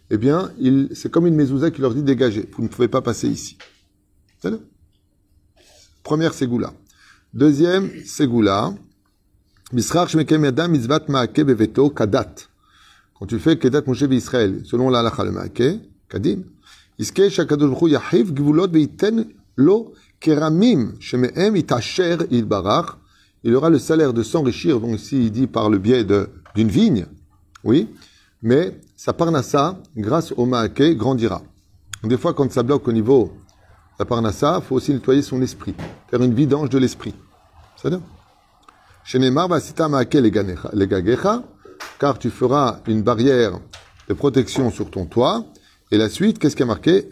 eh 0.09 0.17
bien, 0.17 0.51
c'est 0.93 1.11
comme 1.11 1.27
une 1.27 1.35
mezouza 1.35 1.69
qui 1.69 1.81
leur 1.81 1.93
dit 1.93 2.01
dégagez, 2.01 2.49
vous 2.55 2.63
ne 2.63 2.67
pouvez 2.67 2.87
pas 2.87 3.01
passer 3.01 3.27
ici. 3.27 3.57
Première 6.03 6.33
ségoula. 6.33 6.73
Deuxième 7.35 7.89
beveto 11.43 11.89
kadat. 11.89 12.35
Quand 13.19 13.25
tu 13.25 13.39
fais 13.39 13.57
Kedat 13.59 13.81
Moshe 13.85 14.03
Israël, 14.03 14.61
selon 14.63 14.89
la 14.89 14.99
halakha 14.99 15.25
le 15.25 15.33
Kadim, 16.07 16.43
Iske 16.97 17.27
Shakadosh 17.27 17.71
Baruch 17.71 17.91
Yahiv 17.91 18.33
Gvulot 18.33 18.69
Veiten 18.69 19.25
Lo 19.57 19.91
Keramim 20.21 20.93
Shemehem 21.01 21.57
Itacher 21.57 22.19
Il 22.31 22.45
Barach. 22.45 22.95
Il 23.43 23.53
aura 23.53 23.69
le 23.69 23.79
salaire 23.79 24.13
de 24.13 24.23
s'enrichir, 24.23 24.79
donc 24.79 24.97
ici 24.97 25.25
il 25.25 25.31
dit 25.33 25.47
par 25.47 25.69
le 25.69 25.77
biais 25.77 26.05
d'une 26.05 26.69
vigne, 26.69 27.05
oui, 27.65 27.89
mais 28.43 28.79
sa 28.95 29.11
parnassa, 29.11 29.77
grâce 29.97 30.31
au 30.37 30.45
Maake, 30.45 30.95
grandira. 30.95 31.41
des 32.05 32.17
fois, 32.17 32.33
quand 32.33 32.49
ça 32.49 32.63
bloque 32.63 32.87
au 32.87 32.93
niveau 32.93 33.25
de 33.25 33.99
la 33.99 34.05
parnassa, 34.05 34.61
il 34.61 34.65
faut 34.65 34.75
aussi 34.75 34.93
nettoyer 34.93 35.21
son 35.21 35.41
esprit, 35.41 35.75
faire 36.09 36.21
une 36.21 36.33
vidange 36.33 36.69
de 36.69 36.77
l'esprit. 36.77 37.13
C'est 37.81 37.89
ça 37.89 38.01
Shenemar 39.03 39.47
Vasita 39.47 39.87
Maake 39.87 40.15
Legagecha, 40.15 41.43
car 41.99 42.17
tu 42.17 42.31
feras 42.31 42.79
une 42.87 43.03
barrière 43.03 43.59
de 44.07 44.13
protection 44.13 44.71
sur 44.71 44.89
ton 44.89 45.05
toit. 45.05 45.45
Et 45.91 45.97
la 45.97 46.09
suite, 46.09 46.39
qu'est-ce 46.39 46.55
qui 46.55 46.63
a 46.63 46.65
marqué? 46.65 47.09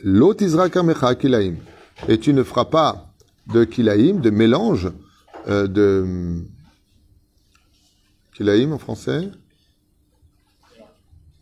Et 2.07 2.19
tu 2.19 2.33
ne 2.33 2.43
feras 2.43 2.65
pas 2.65 3.13
de 3.53 3.63
kilaim, 3.63 4.15
de 4.15 4.29
mélange 4.31 4.91
euh, 5.47 5.67
de. 5.67 6.43
Kilaim 8.33 8.71
en 8.71 8.79
français? 8.79 9.29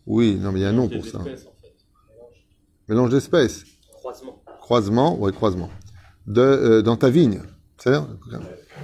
Oui, 0.06 0.36
non, 0.36 0.52
mais 0.52 0.60
il 0.60 0.64
y 0.64 0.66
a 0.66 0.70
un 0.70 0.74
nom 0.74 0.90
pour 0.90 1.06
ça. 1.06 1.20
Mélange 2.90 3.12
d'espèces. 3.12 3.64
Croisement. 3.94 4.44
Croisement, 4.60 5.18
oui, 5.18 5.32
croisement. 5.32 5.70
De, 6.28 6.42
euh, 6.42 6.82
dans 6.82 6.98
ta 6.98 7.10
vigne. 7.10 7.42
C'est 7.78 7.92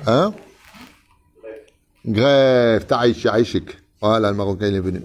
Hein? 0.06 0.34
Grève, 2.06 2.86
ta'aishik. 2.86 3.78
Voilà, 4.02 4.32
le 4.32 4.38
Marocain 4.38 4.74
est 4.74 4.80
venu. 4.80 5.02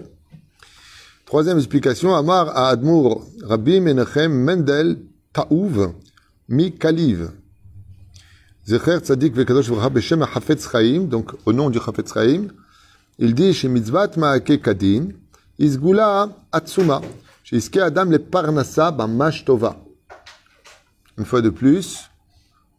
Troisième 1.25 1.57
explication, 1.57 2.15
Amar 2.15 2.55
à 2.55 2.69
Admour, 2.69 3.25
Rabbi 3.41 3.79
Menachem 3.79 4.31
Mendel 4.31 4.99
Taouv 5.33 5.93
Mi 6.47 6.71
Kaliv. 6.71 7.31
Zecher 8.65 8.99
Tzadik 8.99 9.35
Vekadosh 9.35 9.67
Vraha 9.67 9.89
Beshem 9.89 10.21
Hafetz 10.21 10.69
Chaim, 10.71 11.05
donc 11.05 11.31
au 11.45 11.51
nom 11.51 11.69
du 11.69 11.79
Hafetz 11.79 12.13
Chaim, 12.13 12.47
il 13.17 13.33
dit 13.33 13.53
chez 13.53 13.67
Mitzvat 13.67 14.11
Maake 14.15 14.61
Kadin, 14.61 15.09
Izgula 15.59 16.29
Atsuma, 16.51 17.01
chez 17.43 17.57
Iske 17.57 17.77
Adam 17.77 18.05
le 18.05 18.19
Parnassa 18.19 18.91
Bamash 18.91 19.43
Tova. 19.43 19.75
Une 21.17 21.25
fois 21.25 21.41
de 21.41 21.49
plus, 21.49 22.09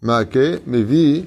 Maake 0.01 0.67
Mevi 0.67 1.27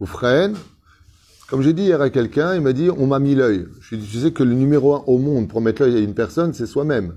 ou 0.00 0.06
Comme 1.48 1.62
j'ai 1.62 1.72
dit 1.72 1.84
hier 1.84 2.00
à 2.00 2.10
quelqu'un, 2.10 2.54
il 2.54 2.60
m'a 2.60 2.72
dit 2.72 2.90
on 2.90 3.06
m'a 3.06 3.18
mis 3.18 3.34
l'œil. 3.34 3.66
Je 3.80 3.90
lui 3.90 3.96
ai 3.96 4.04
dit 4.04 4.10
tu 4.10 4.18
sais 4.18 4.32
que 4.32 4.42
le 4.42 4.54
numéro 4.54 4.94
un 4.94 5.04
au 5.06 5.18
monde 5.18 5.48
pour 5.48 5.60
mettre 5.60 5.82
l'œil 5.82 5.96
à 5.96 6.00
une 6.00 6.14
personne, 6.14 6.52
c'est 6.52 6.66
soi-même. 6.66 7.14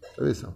Vous 0.00 0.24
savez 0.24 0.34
ça 0.34 0.52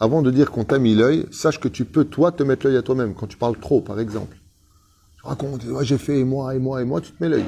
Avant 0.00 0.22
de 0.22 0.30
dire 0.30 0.50
qu'on 0.50 0.64
t'a 0.64 0.78
mis 0.78 0.94
l'œil, 0.94 1.26
sache 1.30 1.60
que 1.60 1.68
tu 1.68 1.84
peux 1.84 2.04
toi 2.04 2.32
te 2.32 2.42
mettre 2.42 2.66
l'œil 2.66 2.76
à 2.76 2.82
toi-même 2.82 3.14
quand 3.14 3.26
tu 3.26 3.36
parles 3.36 3.58
trop, 3.58 3.80
par 3.80 4.00
exemple. 4.00 4.36
Tu 5.16 5.26
racontes 5.26 5.62
j'ai 5.82 5.98
fait 5.98 6.20
et 6.20 6.24
moi 6.24 6.54
et 6.54 6.58
moi 6.58 6.82
et 6.82 6.84
moi, 6.84 7.00
tu 7.00 7.12
te 7.12 7.22
mets 7.22 7.28
l'œil. 7.28 7.46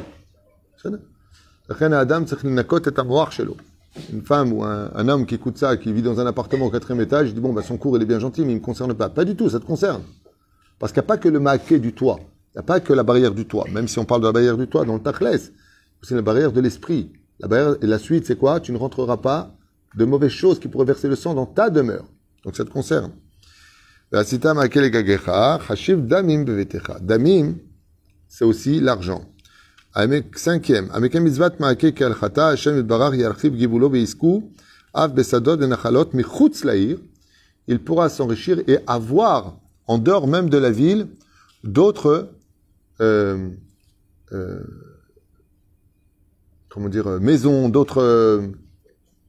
Une 4.12 4.22
femme 4.22 4.52
ou 4.52 4.62
un, 4.62 5.08
homme 5.08 5.26
qui 5.26 5.34
écoute 5.34 5.58
ça, 5.58 5.76
qui 5.76 5.92
vit 5.92 6.02
dans 6.02 6.20
un 6.20 6.26
appartement 6.26 6.66
au 6.66 6.70
quatrième 6.70 7.00
étage, 7.00 7.28
il 7.28 7.34
dit 7.34 7.40
bon, 7.40 7.52
bah, 7.52 7.62
son 7.62 7.76
cours 7.76 7.96
il 7.96 8.02
est 8.02 8.06
bien 8.06 8.20
gentil, 8.20 8.42
mais 8.42 8.52
il 8.52 8.56
ne 8.56 8.60
me 8.60 8.64
concerne 8.64 8.94
pas. 8.94 9.08
Pas 9.08 9.24
du 9.24 9.34
tout, 9.34 9.50
ça 9.50 9.58
te 9.58 9.64
concerne. 9.64 10.02
Parce 10.78 10.92
qu'il 10.92 11.00
n'y 11.00 11.06
a 11.06 11.08
pas 11.08 11.18
que 11.18 11.28
le 11.28 11.40
maquet 11.40 11.78
du 11.78 11.92
toit. 11.92 12.20
Il 12.52 12.58
n'y 12.58 12.60
a 12.60 12.64
pas 12.64 12.80
que 12.80 12.92
la 12.92 13.02
barrière 13.02 13.32
du 13.32 13.46
toit. 13.46 13.66
Même 13.70 13.86
si 13.86 13.98
on 13.98 14.04
parle 14.04 14.22
de 14.22 14.26
la 14.26 14.32
barrière 14.32 14.56
du 14.56 14.66
toit 14.66 14.84
dans 14.84 14.94
le 14.94 15.00
tachlès, 15.02 15.52
c'est 16.02 16.14
la 16.14 16.22
barrière 16.22 16.52
de 16.52 16.60
l'esprit. 16.60 17.12
La 17.38 17.48
barrière, 17.48 17.76
et 17.80 17.86
la 17.86 17.98
suite, 17.98 18.26
c'est 18.26 18.36
quoi? 18.36 18.60
Tu 18.60 18.72
ne 18.72 18.78
rentreras 18.78 19.18
pas 19.18 19.54
de 19.96 20.04
mauvaises 20.04 20.32
choses 20.32 20.58
qui 20.58 20.68
pourraient 20.68 20.84
verser 20.84 21.08
le 21.08 21.16
sang 21.16 21.34
dans 21.34 21.46
ta 21.46 21.70
demeure. 21.70 22.04
Donc 22.44 22.56
ça 22.56 22.64
te 22.64 22.70
concerne. 22.70 23.12
Damim 27.00 27.56
c'est 28.28 28.44
aussi 28.44 28.80
l'argent. 28.80 29.24
Cinquième. 30.36 30.90
Il 37.68 37.78
pourra 37.84 38.08
s'enrichir 38.08 38.62
et 38.66 38.78
avoir, 38.86 39.56
en 39.86 39.98
dehors 39.98 40.26
même 40.26 40.48
de 40.48 40.58
la 40.58 40.70
ville, 40.70 41.08
d'autres, 41.64 42.30
euh, 43.00 43.48
euh, 44.32 44.60
comment 46.68 46.88
dire, 46.88 47.06
euh, 47.06 47.18
maisons, 47.18 47.68
d'autres 47.68 48.42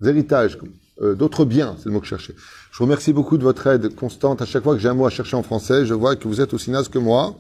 héritages, 0.04 0.58
d'autres 1.02 1.46
biens, 1.46 1.76
c'est 1.80 1.86
le 1.86 1.92
mot 1.92 2.00
que 2.00 2.06
je 2.06 2.12
cherchais. 2.12 2.36
Je 2.72 2.78
vous 2.78 2.84
remercie 2.84 3.14
beaucoup 3.14 3.38
de 3.38 3.44
votre 3.44 3.66
aide 3.68 3.96
constante. 3.96 4.42
À 4.42 4.46
chaque 4.46 4.64
fois 4.64 4.76
que 4.76 4.80
j'ai 4.80 4.90
un 4.90 4.94
mot 4.94 5.06
à 5.06 5.10
chercher 5.10 5.36
en 5.36 5.44
français, 5.44 5.86
je 5.86 5.94
vois 5.94 6.16
que 6.16 6.28
vous 6.28 6.42
êtes 6.42 6.54
aussi 6.54 6.70
naze 6.70 6.90
que 6.90 7.00
moi. 7.00 7.36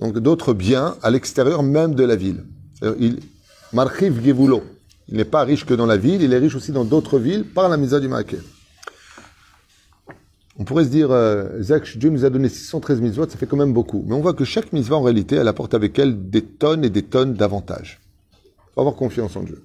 Donc 0.00 0.18
d'autres 0.18 0.52
biens 0.52 0.96
à 1.02 1.10
l'extérieur 1.10 1.62
même 1.62 1.94
de 1.94 2.04
la 2.04 2.16
ville. 2.16 2.44
Il. 2.98 3.20
Il 5.08 5.16
n'est 5.16 5.24
pas 5.24 5.44
riche 5.44 5.66
que 5.66 5.74
dans 5.74 5.86
la 5.86 5.96
ville, 5.96 6.22
il 6.22 6.32
est 6.32 6.38
riche 6.38 6.54
aussi 6.54 6.72
dans 6.72 6.84
d'autres 6.84 7.18
villes 7.18 7.44
par 7.44 7.68
la 7.68 7.76
misa 7.76 8.00
du 8.00 8.08
Maaké. 8.08 8.38
On 10.57 10.65
pourrait 10.65 10.83
se 10.83 10.89
dire, 10.89 11.11
euh, 11.11 11.61
Zach, 11.61 11.97
Dieu 11.97 12.09
nous 12.09 12.25
a 12.25 12.29
donné 12.29 12.49
613 12.49 13.01
mitzvot, 13.01 13.29
ça 13.29 13.37
fait 13.37 13.45
quand 13.45 13.57
même 13.57 13.73
beaucoup. 13.73 14.03
Mais 14.05 14.13
on 14.13 14.21
voit 14.21 14.33
que 14.33 14.43
chaque 14.43 14.73
mitzvah, 14.73 14.97
en 14.97 15.01
réalité, 15.01 15.35
elle 15.37 15.47
apporte 15.47 15.73
avec 15.73 15.97
elle 15.97 16.29
des 16.29 16.41
tonnes 16.43 16.83
et 16.83 16.89
des 16.89 17.03
tonnes 17.03 17.33
d'avantages. 17.33 17.99
faut 18.73 18.81
avoir 18.81 18.95
confiance 18.95 19.35
en 19.35 19.43
Dieu. 19.43 19.63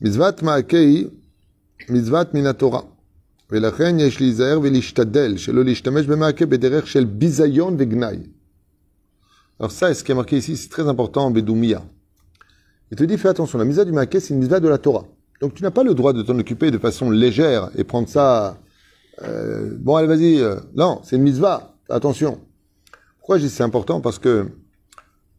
Mitzvat 0.00 0.42
Maakei, 0.42 1.10
mitzvat 1.88 2.32
minatora. 2.32 2.84
ולכן 3.52 3.96
יש 4.00 4.20
להיזהר 4.20 4.60
ולהשתדל 4.62 5.36
שלא 5.36 5.64
להשתמש 5.64 6.06
במעקה 6.06 6.46
בדרך 6.46 6.86
של 6.86 7.04
ביזיון 7.04 7.76
וגנאי. 7.78 8.18
Alors 9.58 9.72
ça, 9.72 9.92
ce 9.92 10.02
qui 10.02 10.10
est 10.10 10.14
marqué 10.14 10.38
ici, 10.38 10.56
c'est 10.56 10.70
très 10.70 10.88
important 10.88 11.26
en 11.26 11.30
Bédoumia. 11.30 11.82
Il 12.90 12.96
te 12.96 13.04
dit, 13.04 13.18
fais 13.18 13.28
attention, 13.28 13.58
la 13.58 13.66
misa 13.66 13.84
du 13.84 13.92
maquet, 13.92 14.18
c'est 14.18 14.32
une 14.32 14.40
misa 14.40 14.58
de 14.58 14.68
la 14.68 14.78
Torah. 14.78 15.04
Donc 15.42 15.52
tu 15.52 15.62
n'as 15.62 15.70
pas 15.70 15.84
le 15.84 15.92
droit 15.92 16.14
de 16.14 16.22
t'en 16.22 16.38
occuper 16.38 16.70
de 16.70 16.78
façon 16.78 17.10
légère 17.10 17.70
et 17.76 17.84
prendre 17.84 18.08
ça... 18.08 18.58
euh, 19.23 19.75
bon, 19.79 19.95
allez, 19.95 20.07
vas-y. 20.07 20.39
euh, 20.39 20.59
non, 20.75 21.01
c'est 21.03 21.15
une 21.15 21.23
mitzvah. 21.23 21.75
Attention. 21.89 22.39
Pourquoi 23.19 23.37
je 23.37 23.43
dis 23.43 23.49
c'est 23.49 23.63
important? 23.63 24.01
Parce 24.01 24.19
que 24.19 24.49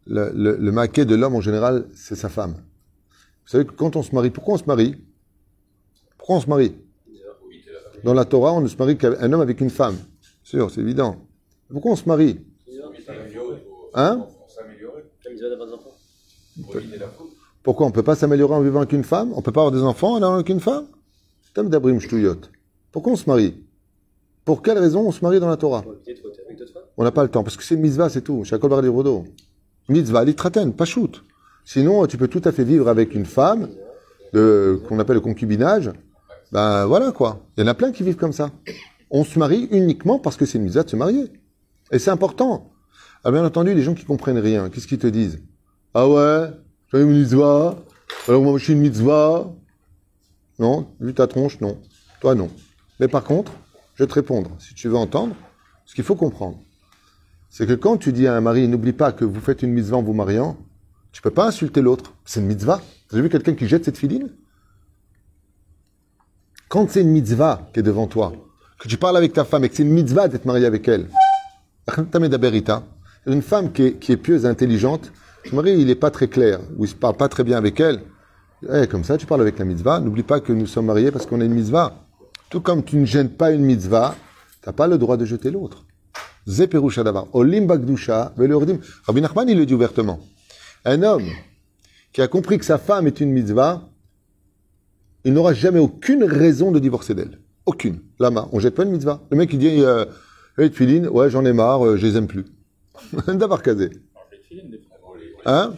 le, 0.07 0.31
le, 0.33 0.73
maquet 0.73 1.05
de 1.05 1.15
l'homme, 1.15 1.35
en 1.35 1.41
général, 1.41 1.87
c'est 1.95 2.15
sa 2.15 2.29
femme. 2.29 2.53
Vous 2.53 3.51
savez 3.51 3.65
que 3.65 3.73
quand 3.73 3.97
on 3.97 4.03
se 4.03 4.15
marie, 4.15 4.31
pourquoi 4.31 4.55
on 4.55 4.59
se 4.59 4.65
marie? 4.65 4.97
Pourquoi 6.17 6.37
on 6.37 6.41
se 6.41 6.49
marie? 6.49 6.75
Dans 8.05 8.15
la 8.15 8.25
Torah, 8.25 8.53
on 8.53 8.61
ne 8.61 8.69
se 8.69 8.77
marie 8.77 8.97
qu'un 8.97 9.33
homme 9.33 9.41
avec 9.41 9.61
une 9.61 9.71
femme. 9.71 9.97
Sûr, 10.43 10.71
c'est 10.71 10.81
évident. 10.81 11.17
Pourquoi 11.69 11.93
on 11.93 11.97
se 11.97 12.09
marie? 12.09 12.41
Hein? 13.95 14.27
Pourquoi 17.63 17.87
on 17.87 17.89
ne 17.91 17.95
peut 17.95 18.03
pas 18.03 18.15
s'améliorer 18.15 18.55
en 18.55 18.61
vivant 18.61 18.79
avec 18.79 18.93
une 18.93 19.05
femme? 19.05 19.33
On 19.33 19.39
ne 19.39 19.43
peut 19.43 19.53
pas 19.53 19.63
avoir 19.63 19.73
des 19.73 19.83
enfants 19.83 20.13
en 20.13 20.17
vivant 20.17 20.35
avec 20.35 20.49
une 20.49 20.61
femme? 20.61 20.87
Pourquoi 22.93 23.13
on 23.13 23.17
se 23.17 23.29
marie? 23.29 23.66
Pour 24.47 24.63
quelle 24.63 24.79
raison 24.79 25.01
on 25.01 25.13
se 25.13 25.23
marie 25.23 25.41
dans 25.41 25.49
la 25.49 25.57
Torah. 25.57 25.85
On 26.97 27.03
n'a 27.03 27.11
pas 27.11 27.25
le 27.25 27.29
temps, 27.29 27.43
parce 27.43 27.57
que 27.57 27.65
c'est 27.65 27.75
une 27.75 27.81
mitzvah, 27.81 28.09
c'est 28.09 28.23
tout. 28.23 28.45
Shakol 28.45 28.71
bar 28.71 28.83
rodo. 28.85 29.25
Mitzvah, 29.89 30.25
litraten, 30.25 30.73
pas 30.73 30.85
shoot. 30.85 31.25
Sinon, 31.65 32.07
tu 32.07 32.17
peux 32.17 32.29
tout 32.29 32.43
à 32.45 32.53
fait 32.53 32.63
vivre 32.63 32.89
avec 32.89 33.15
une 33.15 33.27
femme, 33.27 33.69
qu'on 34.33 34.99
appelle 35.01 35.17
le 35.17 35.21
concubinage. 35.21 35.91
Ben 36.53 36.87
voilà 36.87 37.11
quoi. 37.11 37.41
Il 37.57 37.63
y 37.63 37.65
en 37.65 37.67
a 37.67 37.75
plein 37.75 37.91
qui 37.91 38.05
vivent 38.05 38.17
comme 38.17 38.33
ça. 38.33 38.51
On 39.11 39.25
se 39.25 39.37
marie 39.37 39.67
uniquement 39.73 40.21
parce 40.21 40.37
que 40.37 40.47
c'est 40.47 40.59
une 40.59 40.65
mitzvah 40.65 40.85
de 40.85 40.91
se 40.91 40.97
marier. 40.97 41.25
Et 41.91 41.99
c'est 41.99 42.11
important. 42.11 42.71
Ah, 43.25 43.33
bien 43.33 43.45
entendu, 43.45 43.75
les 43.75 43.83
gens 43.83 43.95
qui 43.95 44.05
comprennent 44.05 44.39
rien, 44.39 44.71
qu'est-ce 44.71 44.87
qu'ils 44.87 45.01
te 45.01 45.09
disent? 45.09 45.43
Ah 45.93 46.09
ouais, 46.09 46.51
j'ai 46.93 47.03
une 47.03 47.11
mitzvah, 47.11 47.75
alors 48.29 48.43
moi 48.43 48.57
je 48.59 48.65
suis 48.65 48.75
une 48.75 48.81
mitzvah. 48.81 49.53
Non, 50.61 50.87
vu 51.01 51.13
ta 51.15 51.27
tronche, 51.27 51.61
non. 51.61 51.79
Toi, 52.21 52.37
non. 52.37 52.49
Mais 53.01 53.09
par 53.09 53.25
contre, 53.25 53.51
je 53.97 54.05
vais 54.05 54.09
te 54.09 54.15
répondre, 54.15 54.51
si 54.61 54.75
tu 54.75 54.89
veux 54.89 54.97
entendre, 54.97 55.35
ce 55.85 55.95
qu'il 55.95 56.05
faut 56.05 56.17
comprendre 56.17 56.59
c'est 57.57 57.67
que 57.67 57.73
quand 57.73 57.97
tu 57.97 58.13
dis 58.13 58.27
à 58.27 58.35
un 58.35 58.43
mari, 58.43 58.69
n'oublie 58.69 58.93
pas 58.93 59.13
que 59.13 59.25
vous 59.25 59.41
faites 59.41 59.63
une 59.63 59.73
mitzvah 59.73 59.97
en 59.97 60.03
vous 60.03 60.13
mariant, 60.13 60.59
tu 61.11 61.23
peux 61.23 61.31
pas 61.31 61.47
insulter 61.47 61.81
l'autre. 61.81 62.13
C'est 62.27 62.41
une 62.41 62.47
mitzvah. 62.47 62.83
Avez 63.11 63.23
vu 63.23 63.31
quelqu'un 63.31 63.55
qui 63.55 63.67
jette 63.67 63.87
cette 63.87 63.97
filine? 63.97 64.29
Quand 66.69 66.91
c'est 66.91 67.01
une 67.01 67.13
mitzvah 67.13 67.67
qui 67.73 67.81
est 67.81 67.83
devant 67.83 68.09
toi, 68.09 68.35
que 68.79 68.89
tu 68.89 68.99
parles 68.99 69.17
avec 69.17 69.33
ta 69.33 69.47
femme 69.47 69.65
et 69.65 69.71
que 69.71 69.77
c'est 69.77 69.85
une 69.85 69.93
mitzvah 69.93 70.29
d'être 70.29 70.45
marié 70.45 70.67
avec 70.67 70.87
elle, 70.87 71.09
une 73.27 73.43
femme 73.43 73.73
qui 73.73 73.83
est, 73.83 73.93
qui 73.95 74.13
est 74.13 74.17
pieuse 74.19 74.45
et 74.45 74.49
intelligente, 74.49 75.11
son 75.49 75.57
mari, 75.57 75.73
il 75.79 75.87
n'est 75.87 75.95
pas 75.95 76.11
très 76.11 76.29
clair, 76.29 76.61
ou 76.77 76.85
il 76.85 76.91
ne 76.91 76.95
parle 76.95 77.17
pas 77.17 77.31
très 77.31 77.43
bien 77.43 77.57
avec 77.57 77.81
elle, 77.81 78.03
eh, 78.71 78.87
comme 78.87 79.05
ça, 79.05 79.17
tu 79.17 79.25
parles 79.25 79.41
avec 79.41 79.59
la 79.59 79.65
mitzvah, 79.65 80.01
n'oublie 80.01 80.25
pas 80.25 80.41
que 80.41 80.53
nous 80.53 80.67
sommes 80.67 80.87
mariés 80.87 81.11
parce 81.11 81.25
qu'on 81.25 81.41
a 81.41 81.45
une 81.45 81.55
mitzvah. 81.55 82.06
Tout 82.51 82.61
comme 82.61 82.85
tu 82.85 82.97
ne 82.97 83.05
gênes 83.05 83.31
pas 83.31 83.51
une 83.51 83.63
mitzvah, 83.63 84.15
tu 84.63 84.69
n'as 84.69 84.73
pas 84.73 84.87
le 84.87 84.99
droit 84.99 85.17
de 85.17 85.25
jeter 85.25 85.51
l'autre. 85.51 85.85
Zeperush 86.47 86.99
Adavar. 86.99 87.27
Olim 87.33 87.67
Bagdusha, 87.67 88.33
Velordim. 88.37 88.79
Rabbi 89.07 89.21
Nachman, 89.21 89.49
il 89.49 89.59
le 89.59 89.67
dit 89.67 89.75
ouvertement. 89.75 90.21
Un 90.85 91.03
homme 91.03 91.29
qui 92.13 92.23
a 92.23 92.29
compris 92.29 92.59
que 92.59 92.65
sa 92.65 92.79
femme 92.79 93.07
est 93.07 93.21
une 93.21 93.31
mitzvah, 93.31 93.89
il 95.25 95.33
n'aura 95.33 95.53
jamais 95.53 95.81
aucune 95.81 96.23
raison 96.23 96.71
de 96.71 96.79
divorcer 96.79 97.15
d'elle. 97.15 97.41
Aucune. 97.67 98.01
Lama, 98.21 98.49
on 98.53 98.61
jette 98.61 98.77
pas 98.77 98.85
une 98.85 98.93
mitzvah. 98.93 99.21
Le 99.31 99.37
mec, 99.37 99.53
il 99.53 99.59
dit, 99.59 99.83
euh, 99.83 100.05
hey, 100.57 100.71
ouais, 101.09 101.31
j'en 101.31 101.45
ai 101.45 101.53
marre, 101.53 101.85
euh, 101.85 101.97
je 101.97 102.07
les 102.07 102.17
aime 102.17 102.29
plus. 102.29 102.47
D'avoir 103.27 103.61
casé. 103.63 103.91
Hein? 105.45 105.75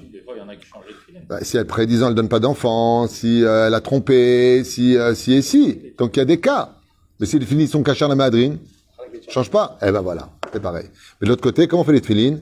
Bah, 1.28 1.38
si 1.42 1.56
elle 1.56 1.66
prédisant, 1.66 2.08
elle 2.08 2.14
donne 2.14 2.28
pas 2.28 2.40
d'enfant, 2.40 3.06
si 3.06 3.44
euh, 3.44 3.66
elle 3.66 3.74
a 3.74 3.80
trompé, 3.80 4.62
si, 4.64 4.96
euh, 4.96 5.14
si 5.14 5.34
et 5.34 5.42
si. 5.42 5.78
Donc 5.98 6.16
il 6.16 6.20
y 6.20 6.22
a 6.22 6.24
des 6.24 6.40
cas. 6.40 6.74
Mais 7.20 7.26
si 7.26 7.38
les 7.38 7.46
filines 7.46 7.66
sont 7.66 7.82
cachées 7.82 8.04
à 8.04 8.08
la 8.08 8.14
madrine, 8.14 8.58
change 9.28 9.50
pas. 9.50 9.78
Eh 9.82 9.90
ben 9.90 10.00
voilà, 10.00 10.30
c'est 10.52 10.60
pareil. 10.60 10.86
Mais 11.20 11.26
de 11.26 11.30
l'autre 11.30 11.42
côté, 11.42 11.66
comment 11.66 11.82
on 11.82 11.84
fait 11.84 11.92
les 11.92 12.02
filines 12.02 12.40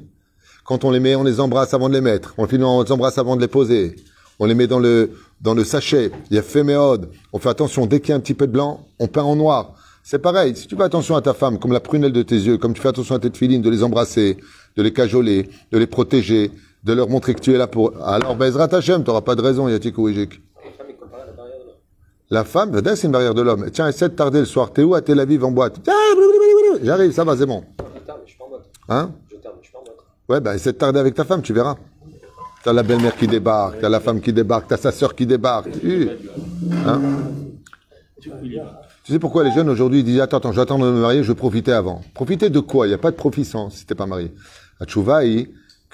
Quand 0.64 0.84
on 0.84 0.90
les 0.90 1.00
met, 1.00 1.16
on 1.16 1.24
les 1.24 1.40
embrasse 1.40 1.74
avant 1.74 1.88
de 1.88 1.94
les 1.94 2.00
mettre. 2.00 2.34
On 2.38 2.46
les 2.46 2.92
embrasse 2.92 3.18
avant 3.18 3.36
de 3.36 3.40
les 3.40 3.48
poser. 3.48 3.96
On 4.38 4.44
les 4.46 4.54
met 4.54 4.66
dans 4.66 4.78
le, 4.78 5.12
dans 5.40 5.54
le 5.54 5.64
sachet. 5.64 6.10
Il 6.30 6.36
y 6.36 6.38
a 6.38 6.42
féméode. 6.42 7.10
On 7.32 7.38
fait 7.38 7.48
attention, 7.48 7.86
dès 7.86 8.00
qu'il 8.00 8.10
y 8.10 8.12
a 8.12 8.16
un 8.16 8.20
petit 8.20 8.34
peu 8.34 8.46
de 8.46 8.52
blanc, 8.52 8.86
on 8.98 9.08
peint 9.08 9.22
en 9.22 9.34
noir. 9.34 9.74
C'est 10.02 10.20
pareil. 10.20 10.54
Si 10.54 10.66
tu 10.66 10.76
fais 10.76 10.84
attention 10.84 11.16
à 11.16 11.22
ta 11.22 11.34
femme, 11.34 11.58
comme 11.58 11.72
la 11.72 11.80
prunelle 11.80 12.12
de 12.12 12.22
tes 12.22 12.36
yeux, 12.36 12.58
comme 12.58 12.74
tu 12.74 12.80
fais 12.80 12.88
attention 12.88 13.14
à 13.14 13.18
tes 13.18 13.30
filines, 13.30 13.62
de 13.62 13.70
les 13.70 13.82
embrasser, 13.82 14.36
de 14.76 14.82
les 14.82 14.92
cajoler, 14.92 15.48
de 15.72 15.78
les 15.78 15.86
protéger, 15.86 16.52
de 16.86 16.92
leur 16.92 17.08
montrer 17.08 17.34
que 17.34 17.40
tu 17.40 17.52
es 17.52 17.58
là 17.58 17.66
pour... 17.66 17.92
Alors, 18.06 18.36
Bezrat 18.36 18.72
Hashem, 18.72 19.02
t'auras 19.02 19.22
pas 19.22 19.34
de 19.34 19.42
raison, 19.42 19.66
Yatik 19.68 19.98
ou 19.98 20.06
à 20.06 20.10
la 20.12 21.32
barrière 21.32 21.58
de 21.58 21.64
l'homme. 21.66 21.76
La 22.30 22.44
femme, 22.44 22.70
Vada, 22.70 22.94
c'est 22.94 23.08
une 23.08 23.12
barrière 23.12 23.34
de 23.34 23.42
l'homme. 23.42 23.68
Tiens, 23.72 23.88
essaie 23.88 24.08
de 24.08 24.14
tarder 24.14 24.38
le 24.38 24.44
soir. 24.44 24.72
T'es 24.72 24.84
où 24.84 24.94
à 24.94 25.00
Tel 25.00 25.18
Aviv 25.18 25.44
en 25.44 25.50
boîte? 25.50 25.80
Ah. 25.88 25.92
J'arrive, 26.84 27.10
ça 27.10 27.24
va, 27.24 27.36
c'est 27.36 27.44
bon. 27.44 27.64
Je 27.78 28.00
tarde, 28.06 28.20
mais 28.20 28.26
je 28.26 28.30
suis 28.30 28.38
pas 28.38 28.44
en 28.44 28.48
boîte. 28.50 28.66
Hein? 28.88 29.10
Je 29.28 29.36
tarde, 29.36 29.56
mais 29.56 29.62
je 29.62 29.66
suis 29.66 29.72
pas 29.72 29.80
en 29.80 29.82
boîte. 29.82 29.96
Ouais, 30.28 30.40
bah, 30.40 30.54
essaie 30.54 30.72
de 30.72 30.78
tarder 30.78 31.00
avec 31.00 31.14
ta 31.14 31.24
femme, 31.24 31.42
tu 31.42 31.52
verras. 31.52 31.74
T'as 32.62 32.72
la 32.72 32.84
belle-mère 32.84 33.16
qui 33.16 33.26
débarque, 33.26 33.80
t'as 33.80 33.88
la 33.88 34.00
femme 34.00 34.20
qui 34.20 34.32
débarque, 34.32 34.68
t'as 34.68 34.76
sa 34.76 34.92
sœur 34.92 35.16
qui 35.16 35.26
débarque. 35.26 35.70
Tu, 35.80 36.08
hein? 36.86 37.00
Tu 38.20 39.12
sais 39.12 39.18
pourquoi 39.18 39.42
les 39.42 39.52
jeunes 39.52 39.68
aujourd'hui 39.68 40.04
disent 40.04 40.20
Attends, 40.20 40.38
attends, 40.38 40.52
j'attends 40.52 40.78
de 40.78 40.84
me 40.84 41.00
marier, 41.00 41.24
je 41.24 41.28
veux 41.28 41.34
profiter 41.34 41.72
avant. 41.72 42.02
Profiter 42.14 42.48
de 42.48 42.60
quoi? 42.60 42.86
Il 42.86 42.90
n'y 42.90 42.94
a 42.94 42.98
pas 42.98 43.10
de 43.10 43.16
profit 43.16 43.44
sans, 43.44 43.70
si 43.70 43.86
t'es 43.86 43.96
pas 43.96 44.06
marié. 44.06 44.32
À 44.80 44.84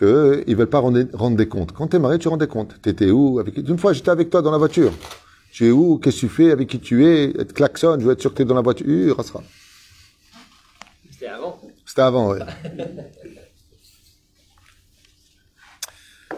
Tchouva, 0.02 0.34
ils 0.36 0.44
que 0.44 0.44
ils 0.46 0.56
veulent 0.56 0.66
pas 0.68 0.78
rendre, 0.80 1.04
rendre 1.12 1.36
des 1.36 1.48
comptes. 1.48 1.72
Quand 1.72 1.86
t'es 1.88 1.98
marié, 1.98 2.18
tu 2.18 2.28
rends 2.28 2.36
des 2.36 2.46
comptes. 2.46 2.80
T'étais 2.82 3.10
où 3.10 3.38
avec... 3.38 3.56
Une 3.56 3.78
fois, 3.78 3.92
j'étais 3.92 4.10
avec 4.10 4.30
toi 4.30 4.42
dans 4.42 4.50
la 4.50 4.58
voiture. 4.58 4.92
Tu 5.52 5.66
es 5.66 5.70
où? 5.70 5.98
Qu'est-ce 5.98 6.16
que 6.16 6.20
tu 6.20 6.28
fais? 6.28 6.50
Avec 6.50 6.68
qui 6.68 6.80
tu 6.80 7.06
es? 7.06 7.32
Te 7.32 7.52
klaxonne, 7.52 8.00
je 8.00 8.06
veux 8.06 8.12
être 8.12 8.20
sûr 8.20 8.30
que 8.30 8.36
t'es 8.38 8.44
dans 8.44 8.54
la 8.54 8.62
voiture. 8.62 9.22
C'était 11.10 11.26
avant. 11.26 11.60
C'était 11.84 12.02
avant, 12.02 12.30
ouais. 12.32 12.40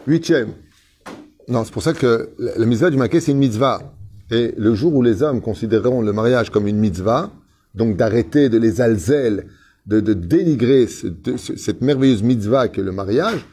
Huitième. 0.06 0.54
Non, 1.48 1.64
c'est 1.64 1.72
pour 1.72 1.82
ça 1.82 1.92
que 1.92 2.30
la, 2.38 2.66
mitzvah 2.66 2.90
du 2.90 2.96
maquet, 2.96 3.20
c'est 3.20 3.32
une 3.32 3.38
mitzvah. 3.38 3.94
Et 4.30 4.54
le 4.56 4.74
jour 4.74 4.94
où 4.94 5.02
les 5.02 5.22
hommes 5.22 5.40
considéreront 5.40 6.02
le 6.02 6.12
mariage 6.12 6.50
comme 6.50 6.66
une 6.66 6.78
mitzvah, 6.78 7.30
donc 7.74 7.96
d'arrêter 7.96 8.48
de 8.48 8.58
les 8.58 8.80
alzel, 8.80 9.46
de, 9.86 10.00
de 10.00 10.14
dénigrer 10.14 10.86
ce- 10.86 11.06
de- 11.06 11.36
ce- 11.36 11.56
cette 11.56 11.82
merveilleuse 11.82 12.22
mitzvah 12.22 12.68
qu'est 12.68 12.82
le 12.82 12.92
mariage, 12.92 13.44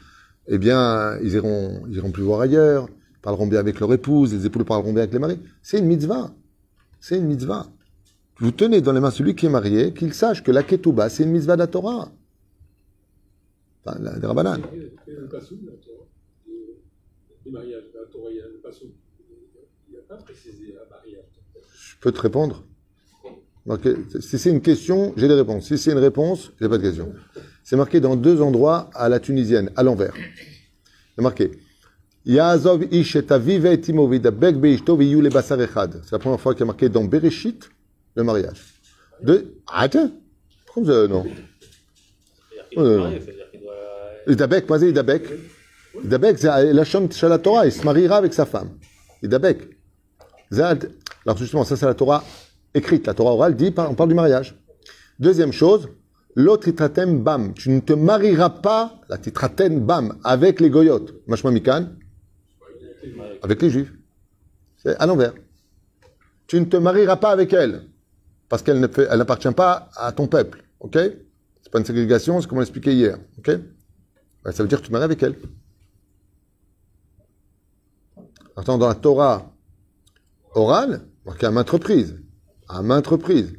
eh 0.48 0.58
bien, 0.58 1.18
ils 1.22 1.34
iront, 1.34 1.82
ils 1.88 1.96
iront 1.96 2.10
plus 2.10 2.22
voir 2.22 2.40
ailleurs, 2.40 2.88
parleront 3.22 3.46
bien 3.46 3.60
avec 3.60 3.78
leur 3.80 3.92
épouse, 3.92 4.34
les 4.34 4.46
épouses 4.46 4.64
parleront 4.64 4.92
bien 4.92 5.02
avec 5.02 5.12
les 5.12 5.18
maris. 5.18 5.38
C'est 5.62 5.78
une 5.78 5.86
mitzvah. 5.86 6.34
C'est 7.00 7.18
une 7.18 7.26
mitzvah. 7.26 7.66
Vous 8.38 8.50
tenez 8.50 8.80
dans 8.80 8.92
les 8.92 9.00
mains 9.00 9.10
celui 9.10 9.34
qui 9.36 9.46
est 9.46 9.50
marié, 9.50 9.92
qu'il 9.94 10.12
sache 10.14 10.42
que 10.42 10.50
la 10.50 10.62
ketouba, 10.62 11.08
c'est 11.08 11.22
une 11.24 11.30
mitzvah 11.30 11.54
de 11.54 11.60
la 11.60 11.66
Torah. 11.68 12.10
Enfin, 13.84 13.98
la, 14.00 14.12
Rabbanan. 14.26 14.60
La 14.60 14.66
Torah, 14.66 14.80
des- 16.46 16.52
des 17.44 17.50
mariages, 17.50 17.84
la 17.94 18.04
Torah, 18.10 18.30
il 18.30 18.36
y 18.36 18.40
a 18.40 18.46
le 18.46 18.60
passoum. 18.62 18.90
Il 19.88 19.92
n'y 19.92 19.98
a 19.98 20.02
pas 20.02 20.16
précisé 20.16 20.74
un 20.74 20.88
mariage. 20.90 21.24
Je 21.74 21.96
peux 22.00 22.12
te 22.12 22.20
répondre? 22.20 22.64
Si 24.20 24.38
c'est 24.38 24.50
une 24.50 24.60
question, 24.60 25.12
j'ai 25.16 25.28
des 25.28 25.34
réponses. 25.34 25.66
Si 25.68 25.78
c'est 25.78 25.92
une 25.92 25.98
réponse, 25.98 26.52
j'ai 26.60 26.68
pas 26.68 26.78
de 26.78 26.82
question. 26.82 27.12
C'est 27.72 27.78
marqué 27.78 28.00
dans 28.00 28.16
deux 28.16 28.42
endroits 28.42 28.90
à 28.92 29.08
la 29.08 29.18
tunisienne, 29.18 29.70
à 29.76 29.82
l'envers. 29.82 30.12
C'est 31.16 31.22
marqué. 31.22 31.52
C'est 32.22 32.36
la 32.36 32.58
première 36.18 36.38
fois 36.38 36.52
qu'il 36.52 36.60
y 36.60 36.64
a 36.64 36.66
marqué 36.66 36.90
dans 36.90 37.04
Bereshit 37.04 37.70
le 38.14 38.24
mariage. 38.24 38.62
De... 39.22 39.54
Attends. 39.66 40.10
Pourquoi 40.66 41.08
non. 41.08 41.24
Idabek, 44.26 44.66
c'est 44.68 44.90
Idabek. 44.90 45.22
Idabek, 46.04 46.38
c'est 46.38 46.48
de 46.48 47.26
la 47.26 47.38
Torah. 47.38 47.64
Il 47.64 47.72
se 47.72 47.82
mariera 47.86 48.18
avec 48.18 48.34
sa 48.34 48.44
femme. 48.44 48.68
Idabek. 49.22 49.62
Alors 50.60 51.38
justement, 51.38 51.64
ça 51.64 51.78
c'est 51.78 51.86
la 51.86 51.94
Torah 51.94 52.22
écrite. 52.74 53.06
La 53.06 53.14
Torah 53.14 53.32
orale 53.32 53.56
dit, 53.56 53.72
on 53.78 53.94
parle 53.94 54.10
du 54.10 54.14
mariage. 54.14 54.54
Deuxième 55.18 55.52
chose, 55.52 55.88
l'autre 56.34 56.64
titratem 56.64 57.22
bam. 57.22 57.54
Tu 57.54 57.70
ne 57.70 57.80
te 57.80 57.92
marieras 57.92 58.50
pas, 58.50 59.00
la 59.08 59.18
titratem 59.18 59.80
bam, 59.80 60.18
avec 60.24 60.60
les 60.60 60.70
goyotes. 60.70 61.14
Mashma 61.26 61.50
mikan, 61.50 61.88
avec 63.42 63.62
les 63.62 63.70
juifs. 63.70 63.92
C'est 64.78 64.96
à 64.96 65.06
l'envers. 65.06 65.34
Tu 66.46 66.60
ne 66.60 66.64
te 66.64 66.76
marieras 66.76 67.16
pas 67.16 67.30
avec 67.30 67.52
elle. 67.52 67.84
Parce 68.48 68.62
qu'elle 68.62 68.80
n'appartient 68.80 69.52
pas 69.52 69.88
à 69.96 70.12
ton 70.12 70.26
peuple. 70.26 70.64
Ok? 70.80 70.98
C'est 71.62 71.70
pas 71.70 71.78
une 71.78 71.86
ségrégation, 71.86 72.40
c'est 72.40 72.46
comme 72.46 72.58
on 72.58 72.60
l'expliquait 72.60 72.94
hier. 72.94 73.18
Ok? 73.38 73.50
Ben, 74.44 74.52
ça 74.52 74.62
veut 74.62 74.68
dire 74.68 74.80
que 74.80 74.86
tu 74.86 74.92
maries 74.92 75.04
avec 75.04 75.22
elle. 75.22 75.36
Attends, 78.56 78.76
dans 78.76 78.88
la 78.88 78.94
Torah 78.94 79.50
orale, 80.54 81.06
marqué 81.24 81.46
à 81.46 81.50
maintes 81.50 81.70
reprises, 81.70 82.20
à 82.68 82.82
maintes 82.82 83.06
reprises, 83.06 83.54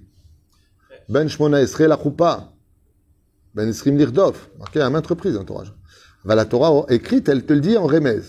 Ben 1.09 1.27
Shmona 1.27 1.61
Esrei 1.61 1.87
la 1.87 1.97
Choupa, 1.97 2.53
Ben 3.53 3.67
Esrim 3.67 3.97
Lirdov, 3.97 4.49
marqué 4.57 4.81
à 4.81 4.89
maintes 4.89 5.07
reprises 5.07 5.35
dans 5.35 5.45
Torah. 5.45 5.65
Ben, 6.25 6.35
la 6.35 6.45
Torah 6.45 6.85
écrite, 6.89 7.29
elle 7.29 7.45
te 7.45 7.53
le 7.53 7.61
dit 7.61 7.77
en 7.77 7.85
remez. 7.85 8.19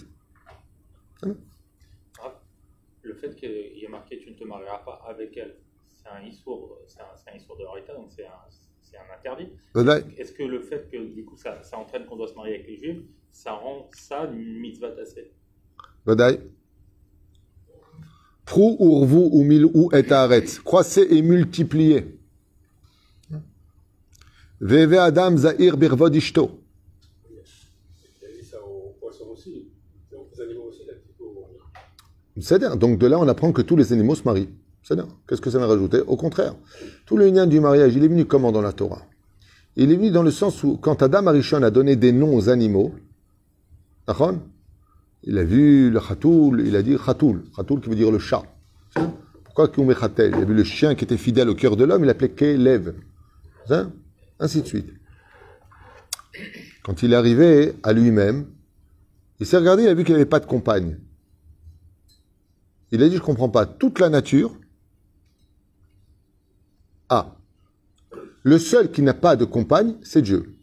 Le 3.02 3.14
fait 3.14 3.34
qu'il 3.34 3.78
y 3.78 3.84
ait 3.84 3.88
marqué 3.88 4.18
tu 4.18 4.30
ne 4.30 4.34
te 4.34 4.44
marieras 4.44 4.82
pas 4.84 5.00
avec 5.08 5.36
elle, 5.36 5.56
c'est 5.86 6.08
un 6.08 6.26
issour, 6.26 6.78
c'est 6.86 7.00
un, 7.00 7.36
issour 7.36 7.56
de 7.56 7.64
Harita, 7.64 7.94
donc 7.94 8.08
c'est 8.10 8.26
un, 8.26 8.98
un 8.98 9.18
interdit. 9.18 9.48
Vadaï. 9.74 10.04
Est-ce 10.18 10.32
que 10.32 10.42
le 10.42 10.60
fait 10.60 10.88
que 10.90 10.96
du 10.96 11.24
coup 11.24 11.36
ça, 11.36 11.62
ça 11.62 11.78
entraîne 11.78 12.04
qu'on 12.06 12.16
doit 12.16 12.28
se 12.28 12.34
marier 12.34 12.56
avec 12.56 12.66
les 12.66 12.76
juifs, 12.76 13.02
ça 13.32 13.52
rend 13.52 13.88
ça 13.92 14.24
une 14.24 14.60
mitzvah 14.60 14.90
tassée? 14.90 15.32
Vadaï. 16.04 16.40
Prou 18.44 18.76
urvu 18.78 19.28
ou 19.32 19.42
mil 19.42 19.64
ou 19.64 19.90
et. 19.94 20.04
Croissez 20.64 21.06
et 21.10 21.22
multipliez. 21.22 22.18
Veve 24.64 24.94
Adam 24.94 25.36
Zahir 25.36 25.76
birvod 25.76 26.14
ishto. 26.14 26.50
C'est-à-dire, 32.40 32.76
donc 32.78 32.98
de 32.98 33.06
là, 33.06 33.18
on 33.18 33.28
apprend 33.28 33.52
que 33.52 33.60
tous 33.60 33.76
les 33.76 33.92
animaux 33.92 34.14
se 34.14 34.24
marient. 34.24 34.48
C'est-à-dire, 34.82 35.06
qu'est-ce 35.28 35.42
que 35.42 35.50
ça 35.50 35.58
m'a 35.58 35.66
rajouté 35.66 36.00
Au 36.00 36.16
contraire, 36.16 36.54
tout 37.04 37.18
le 37.18 37.28
lien 37.28 37.46
du 37.46 37.60
mariage, 37.60 37.94
il 37.94 38.04
est 38.04 38.08
venu 38.08 38.24
comment 38.24 38.52
dans 38.52 38.62
la 38.62 38.72
Torah? 38.72 39.02
Il 39.76 39.92
est 39.92 39.96
venu 39.96 40.10
dans 40.10 40.22
le 40.22 40.30
sens 40.30 40.64
où, 40.64 40.78
quand 40.78 41.02
Adam 41.02 41.26
Arishon 41.26 41.62
a 41.62 41.70
donné 41.70 41.96
des 41.96 42.12
noms 42.12 42.34
aux 42.34 42.48
animaux, 42.48 42.94
il 45.24 45.38
a 45.38 45.44
vu 45.44 45.90
le 45.90 46.00
khatoul, 46.00 46.62
il 46.66 46.74
a 46.74 46.82
dit 46.82 46.96
khatoul, 46.96 47.44
khatoul 47.54 47.82
qui 47.82 47.90
veut 47.90 47.96
dire 47.96 48.10
le 48.10 48.18
chat. 48.18 48.44
Pourquoi 49.44 49.68
Koumé 49.68 49.94
Khatel 49.94 50.32
Il 50.34 50.42
a 50.42 50.44
vu 50.46 50.54
le 50.54 50.64
chien 50.64 50.94
qui 50.94 51.04
était 51.04 51.18
fidèle 51.18 51.50
au 51.50 51.54
cœur 51.54 51.76
de 51.76 51.84
l'homme, 51.84 52.02
il 52.02 52.06
l'appelait 52.06 52.30
Kelev. 52.30 52.94
Ainsi 54.40 54.62
de 54.62 54.66
suite. 54.66 54.92
Quand 56.82 57.02
il 57.02 57.12
est 57.12 57.16
arrivé 57.16 57.74
à 57.82 57.92
lui-même, 57.92 58.46
il 59.40 59.46
s'est 59.46 59.56
regardé, 59.56 59.84
il 59.84 59.88
a 59.88 59.94
vu 59.94 60.04
qu'il 60.04 60.14
n'avait 60.14 60.26
pas 60.26 60.40
de 60.40 60.46
compagne. 60.46 60.98
Il 62.92 63.02
a 63.02 63.08
dit, 63.08 63.16
je 63.16 63.20
ne 63.20 63.24
comprends 63.24 63.48
pas, 63.48 63.66
toute 63.66 63.98
la 63.98 64.08
nature 64.08 64.54
a. 67.08 67.36
Le 68.42 68.58
seul 68.58 68.90
qui 68.90 69.02
n'a 69.02 69.14
pas 69.14 69.36
de 69.36 69.44
compagne, 69.44 69.96
c'est 70.02 70.22
Dieu. 70.22 70.56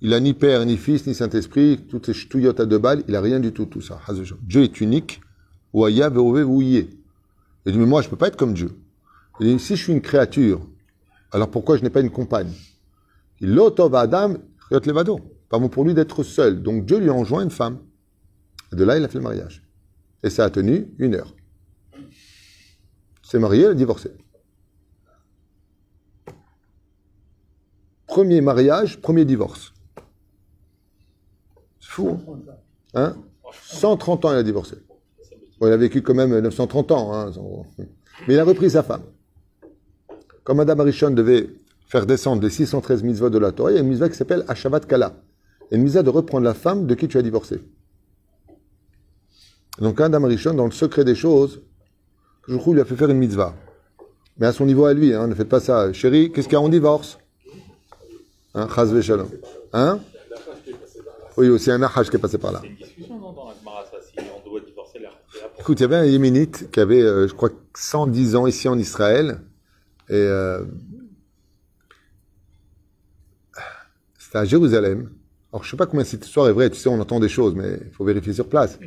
Il 0.00 0.10
n'a 0.10 0.20
ni 0.20 0.34
père, 0.34 0.64
ni 0.66 0.76
fils, 0.76 1.06
ni 1.06 1.14
Saint-Esprit, 1.14 1.86
toutes 1.88 2.06
ces 2.06 2.14
ch'touillottes 2.14 2.60
à 2.60 2.66
deux 2.66 2.78
balles, 2.78 3.04
il 3.06 3.12
n'a 3.12 3.20
rien 3.20 3.40
du 3.40 3.52
tout, 3.52 3.66
tout 3.66 3.80
ça. 3.80 4.00
Dieu 4.42 4.62
est 4.62 4.80
unique. 4.80 5.20
Ouaya, 5.72 6.10
Vouillé. 6.10 6.90
Il 7.64 7.72
dit, 7.72 7.78
mais 7.78 7.86
moi, 7.86 8.02
je 8.02 8.08
ne 8.08 8.10
peux 8.10 8.16
pas 8.16 8.28
être 8.28 8.36
comme 8.36 8.52
Dieu. 8.52 8.76
Il 9.40 9.46
dit, 9.46 9.62
si 9.62 9.76
je 9.76 9.84
suis 9.84 9.92
une 9.92 10.02
créature, 10.02 10.66
alors 11.30 11.50
pourquoi 11.50 11.76
je 11.76 11.82
n'ai 11.82 11.90
pas 11.90 12.00
une 12.00 12.10
compagne? 12.10 12.52
L'otov 13.46 13.94
Adam, 13.94 14.34
Levado. 14.70 15.20
Pas 15.48 15.58
bon 15.58 15.68
pour 15.68 15.84
lui 15.84 15.94
d'être 15.94 16.22
seul. 16.22 16.62
Donc 16.62 16.86
Dieu 16.86 16.98
lui 16.98 17.10
enjoint 17.10 17.42
une 17.42 17.50
femme. 17.50 17.78
De 18.72 18.84
là, 18.84 18.96
il 18.96 19.04
a 19.04 19.08
fait 19.08 19.18
le 19.18 19.24
mariage. 19.24 19.62
Et 20.22 20.30
ça 20.30 20.44
a 20.44 20.50
tenu 20.50 20.88
une 20.98 21.14
heure. 21.14 21.34
s'est 23.22 23.38
marié, 23.38 23.64
elle 23.64 23.72
a 23.72 23.74
divorcé. 23.74 24.10
Premier 28.06 28.40
mariage, 28.40 29.00
premier 29.00 29.24
divorce. 29.24 29.72
C'est 31.80 31.90
fou, 31.90 32.18
hein? 32.94 33.14
Hein? 33.16 33.16
130 33.62 34.24
ans, 34.24 34.32
il 34.32 34.36
a 34.36 34.42
divorcé. 34.42 34.76
Bon, 35.58 35.66
il 35.66 35.72
a 35.72 35.76
vécu 35.76 36.02
quand 36.02 36.14
même 36.14 36.38
930 36.38 36.92
ans, 36.92 37.14
hein, 37.14 37.30
mais 38.26 38.34
il 38.34 38.38
a 38.38 38.44
repris 38.44 38.70
sa 38.70 38.82
femme. 38.82 39.02
Comme 40.44 40.56
Madame 40.58 40.80
Arishon 40.80 41.10
devait 41.10 41.48
faire 41.92 42.06
descendre 42.06 42.40
les 42.40 42.48
613 42.48 43.02
mitzvot 43.02 43.28
de 43.28 43.38
la 43.38 43.52
Torah, 43.52 43.70
il 43.70 43.74
y 43.74 43.76
a 43.76 43.82
une 43.82 43.88
mitzvah 43.88 44.08
qui 44.08 44.16
s'appelle 44.16 44.46
Ashavat 44.48 44.80
Kala. 44.80 45.12
Et 45.70 45.76
une 45.76 45.82
mitzvah 45.82 46.02
de 46.02 46.08
reprendre 46.08 46.42
la 46.42 46.54
femme 46.54 46.86
de 46.86 46.94
qui 46.94 47.06
tu 47.06 47.18
as 47.18 47.22
divorcé. 47.22 47.60
Donc 49.78 50.00
Adam 50.00 50.24
Arishon, 50.24 50.54
dans 50.54 50.64
le 50.64 50.70
secret 50.70 51.04
des 51.04 51.14
choses, 51.14 51.60
je 52.48 52.56
crois, 52.56 52.72
lui 52.72 52.80
a 52.80 52.86
fait 52.86 52.96
faire 52.96 53.10
une 53.10 53.18
mitzvah. 53.18 53.54
Mais 54.38 54.46
à 54.46 54.52
son 54.52 54.64
niveau 54.64 54.86
à 54.86 54.94
lui, 54.94 55.12
hein, 55.12 55.26
ne 55.26 55.34
faites 55.34 55.50
pas 55.50 55.60
ça. 55.60 55.92
Chérie, 55.92 56.32
qu'est-ce 56.32 56.48
qu'il 56.48 56.54
y 56.54 56.56
a 56.56 56.62
en 56.62 56.70
divorce? 56.70 57.18
Hein. 58.54 58.68
Hein? 59.74 60.00
Oui, 61.36 61.50
aussi 61.50 61.70
un 61.70 61.78
Nahash 61.78 62.08
qui 62.08 62.16
est 62.16 62.18
passé 62.18 62.38
par 62.38 62.52
là. 62.52 62.62
Écoute, 65.60 65.78
il 65.78 65.82
y 65.82 65.84
avait 65.84 65.96
un 65.96 66.06
Yéménite 66.06 66.70
qui 66.70 66.80
avait, 66.80 67.02
euh, 67.02 67.28
je 67.28 67.34
crois, 67.34 67.50
110 67.76 68.36
ans 68.36 68.46
ici 68.46 68.66
en 68.66 68.78
Israël. 68.78 69.42
Et 70.08 70.14
euh, 70.14 70.64
c'était 74.32 74.38
à 74.38 74.44
Jérusalem. 74.46 75.10
Alors, 75.52 75.62
je 75.62 75.70
sais 75.70 75.76
pas 75.76 75.84
combien 75.84 76.06
cette 76.06 76.24
histoire 76.24 76.48
est 76.48 76.52
vraie. 76.52 76.70
Tu 76.70 76.78
sais, 76.78 76.88
on 76.88 76.98
entend 76.98 77.20
des 77.20 77.28
choses, 77.28 77.54
mais 77.54 77.78
il 77.84 77.92
faut 77.92 78.02
vérifier 78.02 78.32
sur 78.32 78.48
place. 78.48 78.78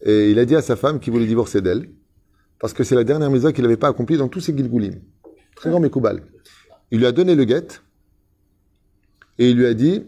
Et 0.00 0.32
il 0.32 0.40
a 0.40 0.44
dit 0.44 0.56
à 0.56 0.60
sa 0.60 0.74
femme 0.74 0.98
qu'il 0.98 1.12
voulait 1.12 1.26
divorcer 1.26 1.60
d'elle. 1.60 1.88
Parce 2.58 2.72
que 2.72 2.82
c'est 2.82 2.96
la 2.96 3.04
dernière 3.04 3.30
mitzvah 3.30 3.52
qu'il 3.52 3.62
n'avait 3.62 3.76
pas 3.76 3.86
accomplie 3.86 4.16
dans 4.16 4.26
tous 4.26 4.40
ses 4.40 4.56
Gilgoulim. 4.56 4.94
Très 5.54 5.70
grand 5.70 5.78
Mekoubal. 5.78 6.24
Il 6.90 6.98
lui 6.98 7.06
a 7.06 7.12
donné 7.12 7.36
le 7.36 7.44
guet. 7.44 7.80
Et 9.38 9.50
il 9.50 9.56
lui 9.56 9.66
a 9.66 9.74
dit, 9.74 10.02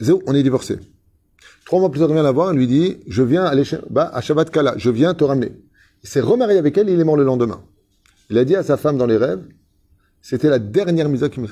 Zéo, 0.00 0.22
on 0.26 0.34
est 0.36 0.44
divorcé. 0.44 0.78
Trois 1.64 1.80
mois 1.80 1.90
plus 1.90 1.98
tard, 1.98 2.08
il 2.08 2.14
vient 2.14 2.22
la 2.22 2.30
voir, 2.30 2.52
lui 2.52 2.68
dit, 2.68 2.98
je 3.08 3.24
viens 3.24 3.42
aller 3.42 3.64
bah, 3.90 4.12
à 4.14 4.20
Shabbat 4.20 4.48
Kala, 4.48 4.74
je 4.76 4.90
viens 4.90 5.12
te 5.14 5.24
ramener. 5.24 5.50
Il 6.04 6.08
s'est 6.08 6.20
remarié 6.20 6.56
avec 6.56 6.78
elle, 6.78 6.88
il 6.88 7.00
est 7.00 7.04
mort 7.04 7.16
le 7.16 7.24
lendemain. 7.24 7.64
Il 8.30 8.38
a 8.38 8.44
dit 8.44 8.54
à 8.54 8.62
sa 8.62 8.76
femme 8.76 8.96
dans 8.96 9.06
les 9.06 9.16
rêves, 9.16 9.44
c'était 10.20 10.50
la 10.50 10.60
dernière 10.60 11.08
mise 11.08 11.28
qui 11.32 11.40
me, 11.40 11.48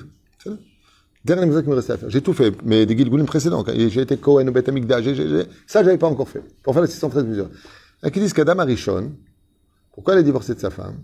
dernière 1.24 1.46
mise 1.46 1.62
qui 1.62 1.68
me 1.68 1.74
restait 1.74 1.92
à 1.92 1.96
faire. 1.98 2.10
J'ai 2.10 2.22
tout 2.22 2.32
fait, 2.32 2.54
mais 2.64 2.86
des 2.86 2.96
Gilgoulim 2.96 3.26
précédents. 3.26 3.64
J'ai 3.66 4.00
été 4.00 4.16
Cohen 4.16 4.46
au 4.48 4.52
Beth 4.52 4.68
Amikdash, 4.68 5.04
j'ai- 5.04 5.14
j'ai- 5.14 5.28
j'ai- 5.28 5.46
ça 5.66 5.82
j'avais 5.84 5.98
pas 5.98 6.06
encore 6.08 6.28
fait. 6.28 6.42
Pour 6.62 6.72
faire 6.74 6.82
les 6.82 6.88
613 6.88 7.24
mesures. 7.24 7.50
Qui 8.12 8.20
disent 8.20 8.32
qu'Adam 8.32 8.58
Arishon, 8.58 9.12
pourquoi 9.92 10.14
il 10.14 10.18
a 10.18 10.22
divorcé 10.22 10.54
de 10.54 10.60
sa 10.60 10.70
femme? 10.70 10.96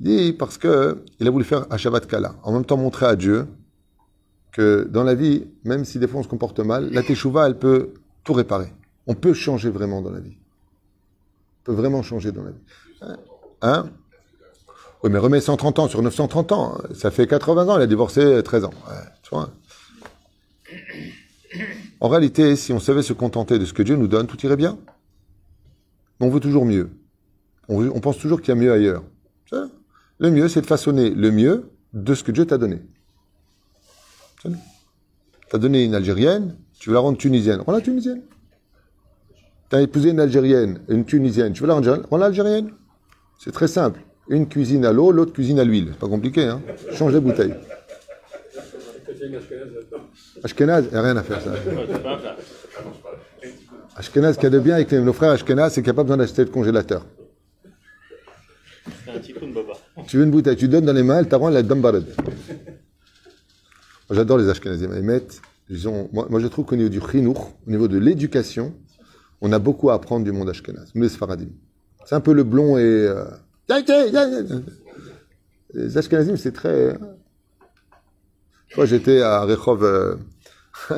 Il 0.00 0.06
dit 0.06 0.32
parce 0.32 0.56
que 0.56 1.02
il 1.20 1.26
a 1.26 1.30
voulu 1.30 1.44
faire 1.44 1.66
Shabbat 1.76 2.06
Kala. 2.06 2.34
En 2.42 2.52
même 2.52 2.64
temps 2.64 2.76
montrer 2.76 3.06
à 3.06 3.16
Dieu 3.16 3.46
que 4.52 4.88
dans 4.90 5.04
la 5.04 5.14
vie, 5.14 5.44
même 5.64 5.84
si 5.84 5.98
des 5.98 6.06
fois 6.08 6.20
on 6.20 6.22
se 6.22 6.28
comporte 6.28 6.60
mal, 6.60 6.88
la 6.90 7.02
teshuva, 7.02 7.46
elle 7.46 7.58
peut 7.58 7.90
tout 8.24 8.32
réparer. 8.32 8.72
On 9.06 9.14
peut 9.14 9.34
changer 9.34 9.70
vraiment 9.70 10.00
dans 10.00 10.10
la 10.10 10.20
vie. 10.20 10.36
On 11.60 11.64
peut 11.64 11.72
vraiment 11.72 12.02
changer 12.02 12.32
dans 12.32 12.44
la 12.44 12.50
vie. 12.52 12.62
Hein, 13.02 13.16
Hein? 13.60 13.90
Oui, 15.02 15.10
mais 15.10 15.18
remets 15.18 15.40
130 15.40 15.78
ans 15.78 15.88
sur 15.88 16.02
930 16.02 16.52
ans. 16.52 16.78
Ça 16.94 17.10
fait 17.10 17.26
80 17.26 17.68
ans, 17.68 17.78
il 17.78 17.82
a 17.82 17.86
divorcé 17.86 18.42
13 18.42 18.64
ans. 18.64 18.72
Ouais, 18.88 18.94
tu 19.22 19.30
vois 19.30 19.50
En 22.00 22.08
réalité, 22.08 22.56
si 22.56 22.72
on 22.72 22.80
savait 22.80 23.02
se 23.02 23.12
contenter 23.12 23.58
de 23.58 23.64
ce 23.64 23.72
que 23.72 23.82
Dieu 23.82 23.96
nous 23.96 24.08
donne, 24.08 24.26
tout 24.26 24.44
irait 24.44 24.56
bien. 24.56 24.78
mais 26.20 26.26
on 26.26 26.30
veut 26.30 26.40
toujours 26.40 26.64
mieux. 26.64 26.90
On, 27.68 28.00
pense 28.00 28.18
toujours 28.18 28.40
qu'il 28.40 28.48
y 28.48 28.56
a 28.56 28.60
mieux 28.60 28.72
ailleurs. 28.72 29.04
Le 30.18 30.30
mieux, 30.30 30.48
c'est 30.48 30.62
de 30.62 30.66
façonner 30.66 31.10
le 31.10 31.30
mieux 31.30 31.70
de 31.92 32.14
ce 32.14 32.24
que 32.24 32.32
Dieu 32.32 32.46
t'a 32.46 32.58
donné. 32.58 32.80
Tu 34.42 34.50
as 35.52 35.58
donné 35.58 35.84
une 35.84 35.94
Algérienne, 35.94 36.56
tu 36.78 36.88
veux 36.88 36.94
la 36.94 37.00
rendre 37.00 37.18
tunisienne. 37.18 37.60
Rends-la 37.60 37.80
tunisienne. 37.80 38.22
Tu 39.70 39.76
as 39.76 39.82
épousé 39.82 40.10
une 40.10 40.20
Algérienne, 40.20 40.80
une 40.88 41.04
tunisienne, 41.04 41.52
tu 41.52 41.60
veux 41.60 41.68
la 41.68 41.74
rendre 41.74 41.88
algérienne. 41.88 42.08
Rends-la 42.10 42.26
algérienne. 42.26 42.70
C'est 43.38 43.52
très 43.52 43.68
simple. 43.68 44.00
Une 44.30 44.46
cuisine 44.46 44.84
à 44.84 44.92
l'eau, 44.92 45.10
l'autre 45.10 45.32
cuisine 45.32 45.58
à 45.58 45.64
l'huile. 45.64 45.92
Pas 45.98 46.08
compliqué, 46.08 46.44
hein. 46.44 46.60
Change 46.92 47.14
les 47.14 47.20
bouteilles. 47.20 47.54
Ashkenaz 50.44 50.84
il 50.84 50.90
n'y 50.92 50.96
a 50.96 51.02
rien 51.02 51.16
à 51.16 51.22
faire, 51.22 51.40
ça. 51.40 51.54
Ashkenaz, 53.96 54.34
ce 54.34 54.38
qu'il 54.38 54.44
y 54.44 54.46
a 54.46 54.50
de 54.50 54.58
bien 54.60 54.74
avec 54.74 54.92
nos 54.92 55.12
frères 55.12 55.30
Ashkenaz, 55.32 55.70
c'est 55.70 55.80
qu'il 55.82 55.90
n'y 55.90 55.90
a 55.90 55.94
pas 55.94 56.02
besoin 56.04 56.18
d'acheter 56.18 56.44
le 56.44 56.50
congélateur. 56.50 57.06
Un 59.06 59.52
baba. 59.52 59.72
Tu 60.06 60.18
veux 60.18 60.24
une 60.24 60.30
bouteille, 60.30 60.56
tu 60.56 60.68
donnes 60.68 60.84
dans 60.84 60.92
les 60.92 61.02
mains, 61.02 61.18
elle 61.18 61.28
t'arrend 61.28 61.48
la 61.48 61.62
dambarad. 61.62 62.04
J'adore 64.10 64.38
les 64.38 64.48
Ashkenazim. 64.48 64.90
Ils 64.94 65.02
mettent, 65.02 65.40
ils 65.68 65.88
ont, 65.88 66.08
moi, 66.12 66.26
moi, 66.30 66.38
je 66.40 66.46
trouve 66.46 66.66
qu'au 66.66 66.76
niveau 66.76 66.88
du 66.88 67.00
chinour, 67.00 67.52
au 67.66 67.70
niveau 67.70 67.88
de 67.88 67.98
l'éducation, 67.98 68.74
on 69.40 69.52
a 69.52 69.58
beaucoup 69.58 69.90
à 69.90 69.94
apprendre 69.94 70.24
du 70.24 70.32
monde 70.32 70.48
Ashkenaz, 70.50 70.90
nous 70.94 71.02
les 71.02 71.08
Sfaradim. 71.08 71.48
C'est 72.04 72.14
un 72.14 72.20
peu 72.20 72.32
le 72.34 72.44
blond 72.44 72.76
et... 72.78 72.82
euh, 72.82 73.24
Les 75.74 75.98
Ashkenazim, 75.98 76.36
c'est 76.36 76.52
très... 76.52 76.96
Moi, 78.76 78.86
j'étais 78.86 79.20
à 79.20 79.42
Rehov, 79.42 79.82
euh, 79.84 80.16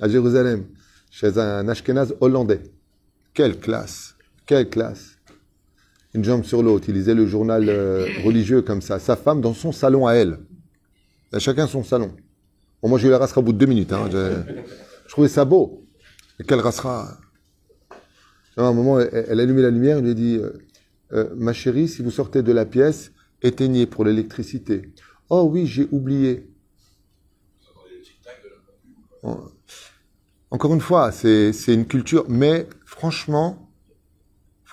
à 0.00 0.08
Jérusalem, 0.08 0.66
chez 1.10 1.38
un 1.38 1.68
Ashkenaz 1.68 2.14
hollandais. 2.20 2.62
Quelle 3.34 3.58
classe 3.58 4.16
Quelle 4.46 4.68
classe 4.68 5.18
une 6.14 6.24
jambe 6.24 6.44
sur 6.44 6.62
l'autre. 6.62 6.88
Il 6.88 6.94
lisait 6.94 7.14
le 7.14 7.26
journal 7.26 7.68
euh, 7.68 8.06
religieux 8.24 8.62
comme 8.62 8.80
ça. 8.80 8.98
Sa 8.98 9.16
femme 9.16 9.40
dans 9.40 9.54
son 9.54 9.72
salon 9.72 10.06
à 10.06 10.14
elle. 10.14 10.38
À 11.32 11.38
chacun 11.38 11.66
son 11.66 11.84
salon. 11.84 12.12
Bon, 12.82 12.88
moi, 12.88 12.98
j'ai 12.98 13.08
eu 13.08 13.10
la 13.10 13.18
rassera 13.18 13.40
au 13.40 13.44
bout 13.44 13.52
de 13.52 13.58
deux 13.58 13.66
minutes. 13.66 13.92
Hein. 13.92 14.08
Je, 14.10 15.08
trouvais 15.08 15.28
ça 15.28 15.44
beau. 15.44 15.84
Et 16.40 16.44
quelle 16.44 16.60
rassera 16.60 17.18
À 18.56 18.62
un 18.62 18.72
moment, 18.72 18.98
elle, 19.00 19.26
elle 19.28 19.40
a 19.40 19.42
allumé 19.42 19.62
la 19.62 19.70
lumière. 19.70 19.98
Elle 19.98 20.04
lui 20.04 20.10
a 20.10 20.14
dit 20.14 20.36
euh, 20.36 20.52
Euh, 21.12 21.28
Ma 21.36 21.52
chérie, 21.52 21.88
si 21.88 22.02
vous 22.02 22.10
sortez 22.10 22.42
de 22.42 22.52
la 22.52 22.66
pièce, 22.66 23.12
éteignez 23.42 23.86
pour 23.86 24.04
l'électricité. 24.04 24.92
Oh 25.30 25.48
oui, 25.50 25.66
j'ai 25.66 25.88
oublié. 25.90 26.50
Encore 30.50 30.74
une 30.74 30.80
fois, 30.80 31.12
c'est 31.12 31.52
une 31.68 31.86
culture. 31.86 32.24
Mais 32.28 32.66
franchement, 32.84 33.68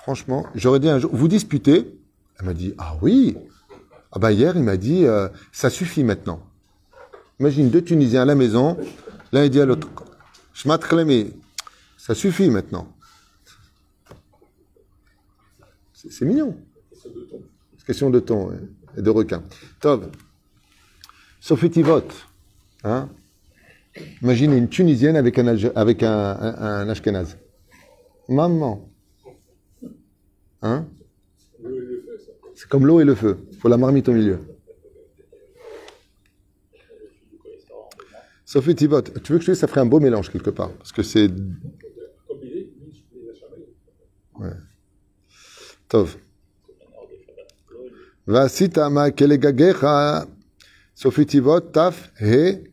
Franchement, 0.06 0.46
j'aurais 0.54 0.78
dit 0.78 0.88
un 0.88 1.00
jour, 1.00 1.10
vous 1.12 1.26
disputez? 1.26 1.98
Elle 2.38 2.46
m'a 2.46 2.54
dit, 2.54 2.74
ah 2.78 2.96
oui. 3.02 3.36
Ah 4.12 4.20
bah 4.20 4.30
hier, 4.30 4.56
il 4.56 4.62
m'a 4.62 4.76
dit, 4.76 5.04
euh, 5.04 5.28
ça 5.50 5.68
suffit 5.68 6.04
maintenant. 6.04 6.46
Imagine 7.40 7.70
deux 7.70 7.82
Tunisiens 7.82 8.22
à 8.22 8.24
la 8.24 8.36
maison, 8.36 8.76
l'un 9.32 9.48
dit 9.48 9.60
à 9.60 9.66
l'autre, 9.66 9.88
ça 11.98 12.14
suffit 12.14 12.50
maintenant. 12.50 12.86
C'est 16.06 16.12
c'est 16.12 16.24
mignon. 16.24 16.56
C'est 16.92 17.86
question 17.86 18.10
de 18.10 18.20
ton 18.20 18.52
et 18.96 19.02
de 19.02 19.10
requin. 19.10 19.42
Tov, 19.80 20.10
Sophie 21.40 21.70
Tivot, 21.70 22.02
hein? 22.84 23.08
Imaginez 24.22 24.56
une 24.56 24.68
Tunisienne 24.68 25.16
avec 25.16 25.38
un, 25.38 25.46
avec 25.74 26.02
un, 26.02 26.12
un, 26.12 26.54
un 26.54 26.88
Ashkénaze. 26.88 27.36
Maman. 28.28 28.88
Hein? 30.62 30.86
C'est 32.54 32.68
comme 32.68 32.86
l'eau 32.86 33.00
et 33.00 33.04
le 33.04 33.14
feu. 33.14 33.38
Il 33.52 33.56
faut 33.56 33.68
la 33.68 33.78
marmite 33.78 34.08
au 34.08 34.12
milieu. 34.12 34.38
Sophie 38.44 38.74
Thibot, 38.74 39.02
tu 39.02 39.32
veux 39.32 39.38
que 39.38 39.44
je 39.44 39.46
te 39.46 39.52
dise, 39.52 39.60
ça 39.60 39.66
ferait 39.66 39.80
un 39.80 39.86
beau 39.86 39.98
mélange 39.98 40.30
quelque 40.30 40.50
part. 40.50 40.70
Parce 40.72 40.92
que 40.92 41.02
c'est 41.02 41.24
il 41.24 41.30
est, 41.30 41.32
lui, 42.42 42.92
je 42.92 43.00
fais 43.10 43.26
la 43.26 43.34
charmaille. 43.34 44.56
Tov. 45.96 46.16
Kelegagecha. 49.16 50.26
Sophie 50.94 51.26
Thibot, 51.26 51.60
taf, 51.72 52.12
he, 52.20 52.64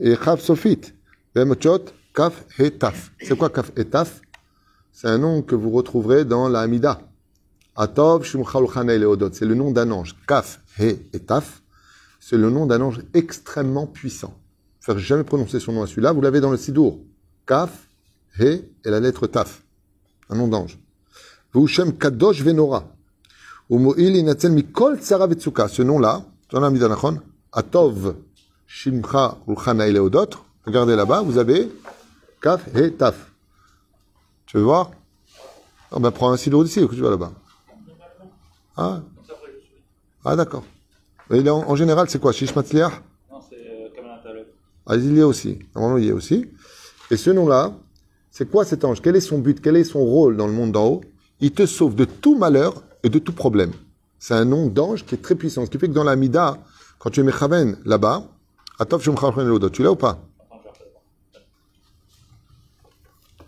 et. 0.00 0.94
Vemochot, 1.34 1.84
kaf, 2.14 2.44
he, 2.58 2.70
taf. 2.70 3.10
C'est 3.22 3.38
quoi 3.38 3.48
kaf 3.48 3.72
et 3.76 3.86
taf? 3.86 4.20
C'est 4.92 5.08
un 5.08 5.18
nom 5.18 5.40
que 5.42 5.54
vous 5.54 5.70
retrouverez 5.70 6.24
dans 6.26 6.48
la 6.48 6.60
Hamida. 6.60 7.00
Atov. 7.74 8.26
C'est 8.26 9.44
le 9.46 9.54
nom 9.54 9.70
d'un 9.70 9.90
ange. 9.90 10.16
Kaf, 10.26 10.60
he 10.78 10.96
et 11.14 11.20
taf. 11.20 11.62
C'est 12.20 12.36
le 12.36 12.50
nom 12.50 12.66
d'un 12.66 12.82
ange 12.82 13.00
extrêmement 13.14 13.86
puissant. 13.86 14.34
Faire 14.80 14.98
jamais 14.98 15.24
prononcer 15.24 15.60
son 15.60 15.72
nom 15.72 15.82
à 15.82 15.86
celui-là. 15.86 16.12
Vous 16.12 16.20
l'avez 16.20 16.40
dans 16.40 16.50
le 16.50 16.58
Sidour. 16.58 17.00
Kaf, 17.46 17.88
he 18.38 18.62
et 18.84 18.90
la 18.90 19.00
lettre 19.00 19.26
taf. 19.26 19.62
Un 20.28 20.36
nom 20.36 20.48
d'ange. 20.48 20.78
Kadosh 21.52 22.42
venora. 22.42 22.84
Vetsuka. 25.26 25.68
Ce 25.68 25.82
nom-là, 25.82 26.22
dans 26.50 26.60
la 26.60 26.66
Hamida 26.68 26.88
Nachon, 26.88 27.20
Atov, 27.52 28.16
Shimcha 28.66 29.38
Ulchana 29.46 29.88
et 29.88 29.92
Leodot. 29.92 30.30
Regardez 30.64 30.96
là-bas, 30.96 31.22
vous 31.22 31.38
avez 31.38 31.70
Kaf, 32.40 32.66
he, 32.74 32.90
taf. 32.92 33.30
Tu 34.46 34.58
veux 34.58 34.62
voir 34.62 34.90
On 35.90 36.00
ben, 36.00 36.10
prends 36.10 36.30
un 36.30 36.36
Sidour 36.36 36.64
d'ici, 36.64 36.86
que 36.86 36.94
tu 36.94 37.00
vas 37.00 37.10
là-bas. 37.10 37.32
Ah, 38.76 39.00
ah 40.24 40.36
d'accord. 40.36 40.64
En, 41.30 41.36
en 41.46 41.76
général, 41.76 42.08
c'est 42.08 42.20
quoi 42.20 42.32
Shish 42.32 42.54
Matzliach 42.54 43.02
Non, 43.30 43.40
c'est 43.48 43.56
euh. 43.56 44.44
Ah, 44.86 44.96
il 44.96 45.16
y 45.16 45.20
est 45.20 45.22
aussi. 45.22 45.58
Normalement, 45.74 45.98
il 45.98 46.04
y 46.04 46.08
est 46.08 46.12
aussi. 46.12 46.46
Et 47.10 47.16
ce 47.16 47.30
nom-là, 47.30 47.72
c'est 48.30 48.50
quoi 48.50 48.64
cet 48.64 48.84
ange? 48.84 49.02
Quel 49.02 49.16
est 49.16 49.20
son 49.20 49.38
but? 49.38 49.60
Quel 49.60 49.76
est 49.76 49.84
son 49.84 50.00
rôle 50.00 50.36
dans 50.36 50.46
le 50.46 50.52
monde 50.52 50.72
d'en 50.72 50.86
haut? 50.86 51.00
Il 51.40 51.52
te 51.52 51.66
sauve 51.66 51.94
de 51.94 52.04
tout 52.04 52.36
malheur 52.36 52.82
et 53.02 53.08
de 53.08 53.18
tout 53.18 53.32
problème. 53.32 53.72
C'est 54.18 54.34
un 54.34 54.44
nom 54.44 54.66
d'ange 54.66 55.04
qui 55.04 55.14
est 55.14 55.22
très 55.22 55.34
puissant. 55.36 55.64
Ce 55.64 55.70
qui 55.70 55.78
fait 55.78 55.88
que 55.88 55.92
dans 55.94 56.04
la 56.04 56.16
Mida, 56.16 56.58
quand 56.98 57.10
tu 57.10 57.20
es 57.20 57.22
Mechaven 57.22 57.76
là-bas, 57.84 58.24
Atov 58.78 59.06
Elodot, 59.38 59.70
tu 59.70 59.82
l'as 59.82 59.92
ou 59.92 59.96
pas? 59.96 60.18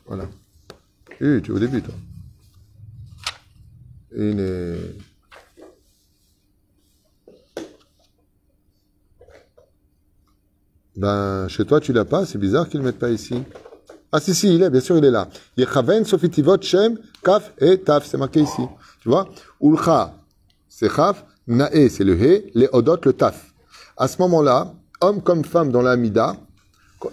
Voilà. 0.07 0.29
Tu 1.19 1.39
es 1.39 1.51
au 1.51 1.59
début, 1.59 1.83
toi. 1.83 1.95
Est- 4.17 4.97
Ben, 10.97 11.49
chez 11.49 11.65
toi, 11.65 11.81
tu 11.81 11.93
l'as 11.93 12.05
pas? 12.05 12.27
C'est 12.27 12.39
bizarre 12.39 12.69
qu'ils 12.69 12.81
ne 12.81 12.85
mettent 12.85 12.99
pas 12.99 13.11
ici. 13.11 13.43
Ah, 14.13 14.21
si, 14.21 14.35
si, 14.35 14.55
il 14.55 14.63
est. 14.63 14.71
Bien 14.71 14.81
sûr, 14.81 14.99
il 14.99 15.05
est 15.05 15.11
là. 15.11 15.29
Yechaven, 15.57 16.05
Sofitivot, 16.05 16.61
Shem, 16.61 16.99
Kaf 17.23 17.53
et 17.59 17.79
Taf. 17.79 18.07
C'est 18.07 18.17
marqué 18.17 18.41
ici. 18.41 18.63
Tu 19.01 19.09
vois? 19.09 19.29
Ulcha, 19.61 20.15
c'est 20.69 20.93
Kaf. 20.93 21.25
Nae, 21.47 21.89
c'est 21.89 22.05
le 22.05 22.21
He. 22.21 22.51
Les 22.55 22.69
Odot, 22.73 22.99
le 23.05 23.13
Taf. 23.13 23.53
À 23.97 24.09
ce 24.09 24.21
moment-là, 24.23 24.73
homme 25.01 25.23
comme 25.23 25.45
femme 25.45 25.71
dans 25.71 25.83
la 25.83 25.97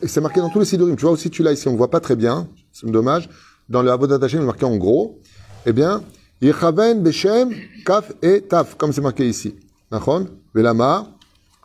c'est 0.04 0.20
marqué 0.20 0.42
dans 0.42 0.50
tous 0.50 0.60
les 0.60 0.66
sidorim. 0.66 0.96
Tu 0.96 1.04
vois 1.04 1.12
aussi, 1.12 1.30
tu 1.30 1.44
l'as 1.44 1.54
ici. 1.54 1.68
On 1.68 1.72
ne 1.72 1.78
voit 1.78 1.90
pas 1.90 2.00
très 2.00 2.16
bien. 2.16 2.48
C'est 2.74 2.90
dommage. 2.90 3.30
Dans 3.70 3.82
le 3.82 3.92
Avodat 3.92 4.24
Hashem, 4.24 4.42
il 4.42 4.44
est 4.44 4.46
marqué 4.46 4.66
en 4.66 4.76
gros. 4.76 5.22
Eh 5.66 5.74
bien, 5.74 6.04
Yechaven, 6.42 7.02
Beshem, 7.02 7.54
Kaf 7.86 8.12
et 8.22 8.42
Taf. 8.42 8.76
Comme 8.76 8.92
c'est 8.92 9.02
marqué 9.02 9.28
ici. 9.28 9.56
Nachon 9.92 10.28
Velama. 10.54 11.08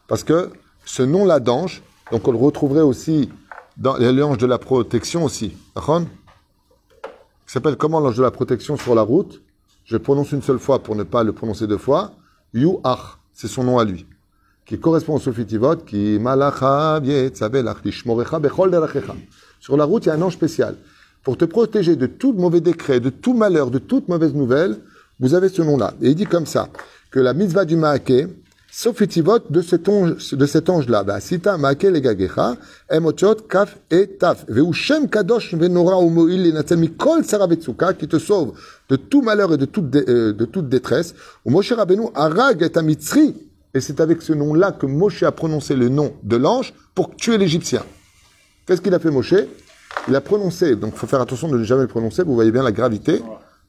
Parce 0.08 0.24
que 0.24 0.50
ce 0.84 1.02
nom-là 1.02 1.40
d'ange, 1.40 1.82
donc 2.10 2.26
on 2.28 2.32
le 2.32 2.38
retrouverait 2.38 2.82
aussi 2.82 3.30
dans 3.76 3.96
l'ange 3.96 4.38
de 4.38 4.46
la 4.46 4.58
protection 4.58 5.24
aussi. 5.24 5.56
Il 5.76 6.06
s'appelle 7.46 7.76
comment 7.76 8.00
l'ange 8.00 8.16
de 8.16 8.22
la 8.22 8.30
protection 8.30 8.76
sur 8.76 8.94
la 8.94 9.02
route? 9.02 9.42
Je 9.84 9.96
prononce 9.96 10.32
une 10.32 10.42
seule 10.42 10.58
fois 10.58 10.82
pour 10.82 10.94
ne 10.94 11.02
pas 11.02 11.24
le 11.24 11.32
prononcer 11.32 11.66
deux 11.66 11.78
fois. 11.78 12.12
Yuach, 12.54 13.18
c'est 13.32 13.48
son 13.48 13.64
nom 13.64 13.78
à 13.78 13.84
lui. 13.84 14.06
Qui 14.64 14.78
correspond 14.78 15.16
au 15.16 15.18
Sofitivot, 15.18 15.76
qui. 15.76 16.20
Sur 19.60 19.76
la 19.76 19.84
route, 19.84 20.04
il 20.04 20.08
y 20.08 20.10
a 20.10 20.14
un 20.14 20.22
ange 20.22 20.34
spécial. 20.34 20.76
Pour 21.22 21.36
te 21.36 21.44
protéger 21.44 21.96
de 21.96 22.06
tout 22.06 22.32
mauvais 22.32 22.60
décret, 22.60 23.00
de 23.00 23.10
tout 23.10 23.34
malheur, 23.34 23.70
de 23.70 23.78
toute 23.78 24.08
mauvaise 24.08 24.34
nouvelle, 24.34 24.78
vous 25.20 25.34
avez 25.34 25.48
ce 25.48 25.62
nom-là. 25.62 25.94
Et 26.00 26.10
il 26.10 26.14
dit 26.14 26.26
comme 26.26 26.46
ça, 26.46 26.68
que 27.10 27.20
la 27.20 27.34
mitzvah 27.34 27.64
du 27.64 27.76
Maaké, 27.76 28.28
Sofitivot 28.74 29.50
de 29.50 29.60
cet 29.60 29.86
ange, 29.86 30.32
de 30.32 30.46
cet 30.46 30.70
ange-là, 30.70 31.04
bah, 31.04 31.20
sita 31.20 31.58
Maaké 31.58 31.90
legagecha, 31.90 32.56
emochot 32.88 33.42
kaf 33.46 33.76
et 33.90 34.18
taf, 34.18 34.46
veushem 34.48 35.10
kadosh 35.10 35.54
venora 35.54 35.98
umoil 36.00 36.40
lenatel 36.46 36.78
mikol 36.78 37.20
tsara 37.22 37.46
vetsuka, 37.46 37.92
qui 37.92 38.08
te 38.08 38.18
sauve 38.18 38.54
de 38.88 38.96
tout 38.96 39.20
malheur 39.20 39.52
et 39.52 39.58
de 39.58 39.66
toute, 39.66 39.94
euh, 39.94 40.32
détresse. 40.62 41.14
Ou 41.44 41.50
Moshe 41.50 41.70
Rabbeinu 41.72 42.04
arag 42.14 42.62
et 42.62 43.34
et 43.74 43.80
c'est 43.80 44.00
avec 44.00 44.22
ce 44.22 44.32
nom-là 44.32 44.72
que 44.72 44.86
Moshe 44.86 45.22
a 45.22 45.32
prononcé 45.32 45.76
le 45.76 45.90
nom 45.90 46.14
de 46.22 46.36
l'ange 46.36 46.72
pour 46.94 47.14
tuer 47.14 47.36
l'Égyptien. 47.36 47.84
Qu'est-ce 48.66 48.80
qu'il 48.80 48.94
a 48.94 48.98
fait 48.98 49.10
Moshe? 49.10 49.34
Il 50.08 50.16
a 50.16 50.22
prononcé, 50.22 50.76
donc 50.76 50.94
faut 50.94 51.06
faire 51.06 51.20
attention 51.20 51.48
de 51.48 51.58
ne 51.58 51.64
jamais 51.64 51.82
le 51.82 51.88
prononcer, 51.88 52.22
vous 52.22 52.34
voyez 52.34 52.50
bien 52.50 52.62
la 52.62 52.72
gravité. 52.72 53.20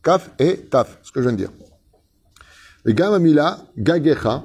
Kaf 0.01 0.29
et 0.39 0.59
Taf, 0.59 0.97
ce 1.03 1.11
que 1.11 1.19
je 1.19 1.27
viens 1.27 1.33
de 1.33 1.37
dire. 1.37 1.51
Et 2.85 2.93
Gamamila, 2.93 3.59
Gagecha, 3.77 4.43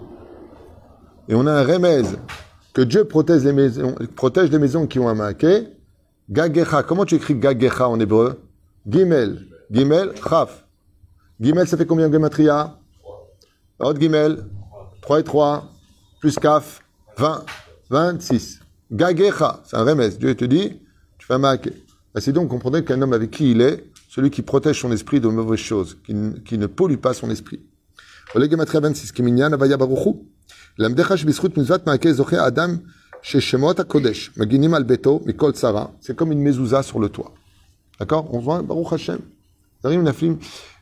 et 1.29 1.35
on 1.35 1.47
a 1.47 1.53
un 1.53 1.62
remez 1.64 2.03
que 2.75 2.83
Dieu 2.83 3.05
protège 3.05 3.45
les 3.45 3.53
maisons, 3.53 3.95
protège 4.17 4.51
les 4.51 4.59
maisons 4.59 4.87
qui 4.87 4.99
ont 4.99 5.09
un 5.09 5.14
maquet. 5.14 5.69
Gagecha, 6.31 6.83
comment 6.83 7.05
tu 7.05 7.14
écris 7.17 7.35
Gagecha 7.35 7.88
en 7.88 7.99
hébreu? 8.01 8.41
Gimel, 8.87 9.47
Gimel, 9.71 10.12
Chaf. 10.29 10.64
Gimel, 11.41 11.67
ça 11.67 11.77
fait 11.77 11.87
combien 11.87 12.11
gematria? 12.11 12.79
Autre 13.79 14.01
Gimel, 14.01 14.45
3 15.03 15.21
et 15.21 15.25
3, 15.25 15.71
plus 16.21 16.37
Kaf, 16.38 16.83
20, 17.17 17.45
26. 17.91 18.61
Gagecha, 18.91 19.62
c'est 19.64 19.77
un 19.77 19.85
remez. 19.85 20.11
Dieu 20.11 20.35
te 20.35 20.45
dit, 20.45 20.81
tu 21.19 21.27
fais 21.27 21.35
un 21.35 21.38
maquet. 21.38 21.73
Ainsi 22.14 22.33
donc, 22.33 22.49
comprenez 22.49 22.85
qu'un 22.85 23.01
homme 23.03 23.12
avec 23.12 23.31
qui 23.31 23.53
il 23.53 23.61
est, 23.61 23.85
celui 24.09 24.31
qui 24.31 24.43
protège 24.43 24.81
son 24.81 24.91
esprit 24.93 25.21
de 25.21 25.29
mauvaises 25.29 25.61
choses, 25.61 25.99
qui, 26.05 26.14
ne- 26.14 26.67
pollue 26.67 26.97
pas 26.97 27.12
son 27.14 27.31
esprit. 27.31 27.61
Ole 28.35 28.51
gematria 28.51 28.81
26, 28.81 29.12
Kiminyan, 29.12 29.53
Avaya 29.53 29.77
Baruchu. 29.77 30.17
C'est 36.01 36.17
comme 36.17 36.33
une 36.33 36.41
mezouza 36.41 36.83
sur 36.83 37.01
le 37.01 37.09
toit. 37.09 37.33
D'accord? 37.99 38.33
On 38.33 38.39
voit 38.39 38.63
Baruch 38.63 38.93
Hashem. 38.93 39.21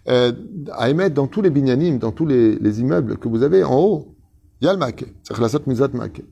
Euh, 0.08 0.32
à 0.72 0.88
émettre 0.88 1.14
dans 1.16 1.26
tous 1.26 1.42
les 1.42 1.50
binyanim, 1.50 1.98
dans 1.98 2.12
tous 2.12 2.26
les, 2.26 2.80
immeubles 2.80 3.16
que 3.18 3.26
vous 3.26 3.42
avez 3.42 3.64
en 3.64 3.76
haut, 3.76 4.14
il 4.60 4.66
y 4.66 4.68
a 4.68 4.72
le 4.72 4.78
maquet. 4.78 5.12
C'est 5.24 5.36
la 5.36 5.48
mizat 5.66 5.88
maquet. 5.88 6.24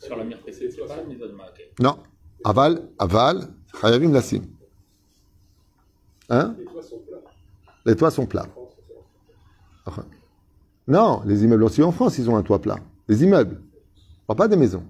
Sur 0.00 0.16
la 0.16 0.24
mire 0.24 0.38
PC, 0.44 0.70
c'est 0.70 0.86
pas 0.86 0.96
la 0.96 1.04
mizat 1.04 1.26
maquet. 1.34 1.70
Non. 1.80 1.98
Aval, 2.44 2.82
aval, 2.98 3.48
chayavim 3.80 4.12
lassim. 4.12 4.42
Hein? 6.28 6.54
Les 6.58 6.64
toits 6.66 6.82
sont 6.82 6.98
plats. 6.98 7.22
Les 7.86 7.96
toits 7.96 8.10
sont 8.10 8.26
plats. 8.26 8.46
Non, 10.86 11.22
les 11.24 11.44
immeubles 11.44 11.64
aussi 11.64 11.82
en 11.82 11.92
France, 11.92 12.18
ils 12.18 12.28
ont 12.28 12.36
un 12.36 12.42
toit 12.42 12.60
plat. 12.60 12.78
Les 13.08 13.22
immeubles. 13.22 13.60
On 14.28 14.34
pas 14.34 14.48
des 14.48 14.56
maisons. 14.56 14.84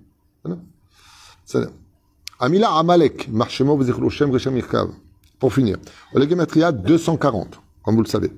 Amila 2.41 2.73
Amalek, 2.73 3.29
V'zichlo 3.31 4.11
Shem 4.11 4.31
Reshem 4.31 4.57
Yirkav. 4.57 4.89
Pour 5.39 5.53
finir. 5.53 5.77
Le 6.15 6.29
Gematria 6.29 6.73
240, 6.73 7.61
comme 7.83 7.97
vous 7.97 8.03
le 8.03 8.09
savez. 8.09 8.33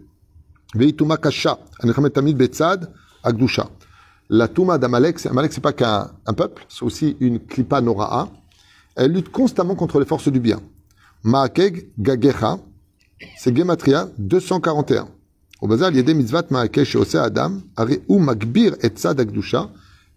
Veituma 0.74 1.16
Kasha, 1.16 1.58
Anechamet 1.80 2.10
Tamid 2.10 2.36
Betzad, 2.36 2.90
Agdusha. 3.22 3.68
La 4.28 4.48
Touma 4.48 4.76
d'Amalek, 4.76 5.24
Amalek, 5.26 5.52
c'est 5.52 5.60
pas 5.60 5.72
qu'un 5.72 6.10
un 6.26 6.32
peuple, 6.32 6.66
c'est 6.68 6.84
aussi 6.84 7.16
une 7.20 7.38
Klipa 7.38 7.80
Nora'a. 7.80 8.28
Elle 8.96 9.12
lutte 9.12 9.30
constamment 9.30 9.76
contre 9.76 10.00
les 10.00 10.06
forces 10.06 10.28
du 10.28 10.40
bien. 10.40 10.60
Maakeg 11.22 11.90
Gagecha, 11.98 12.58
c'est 13.36 13.56
Gematria 13.56 14.08
241. 14.18 15.08
Et 15.62 15.66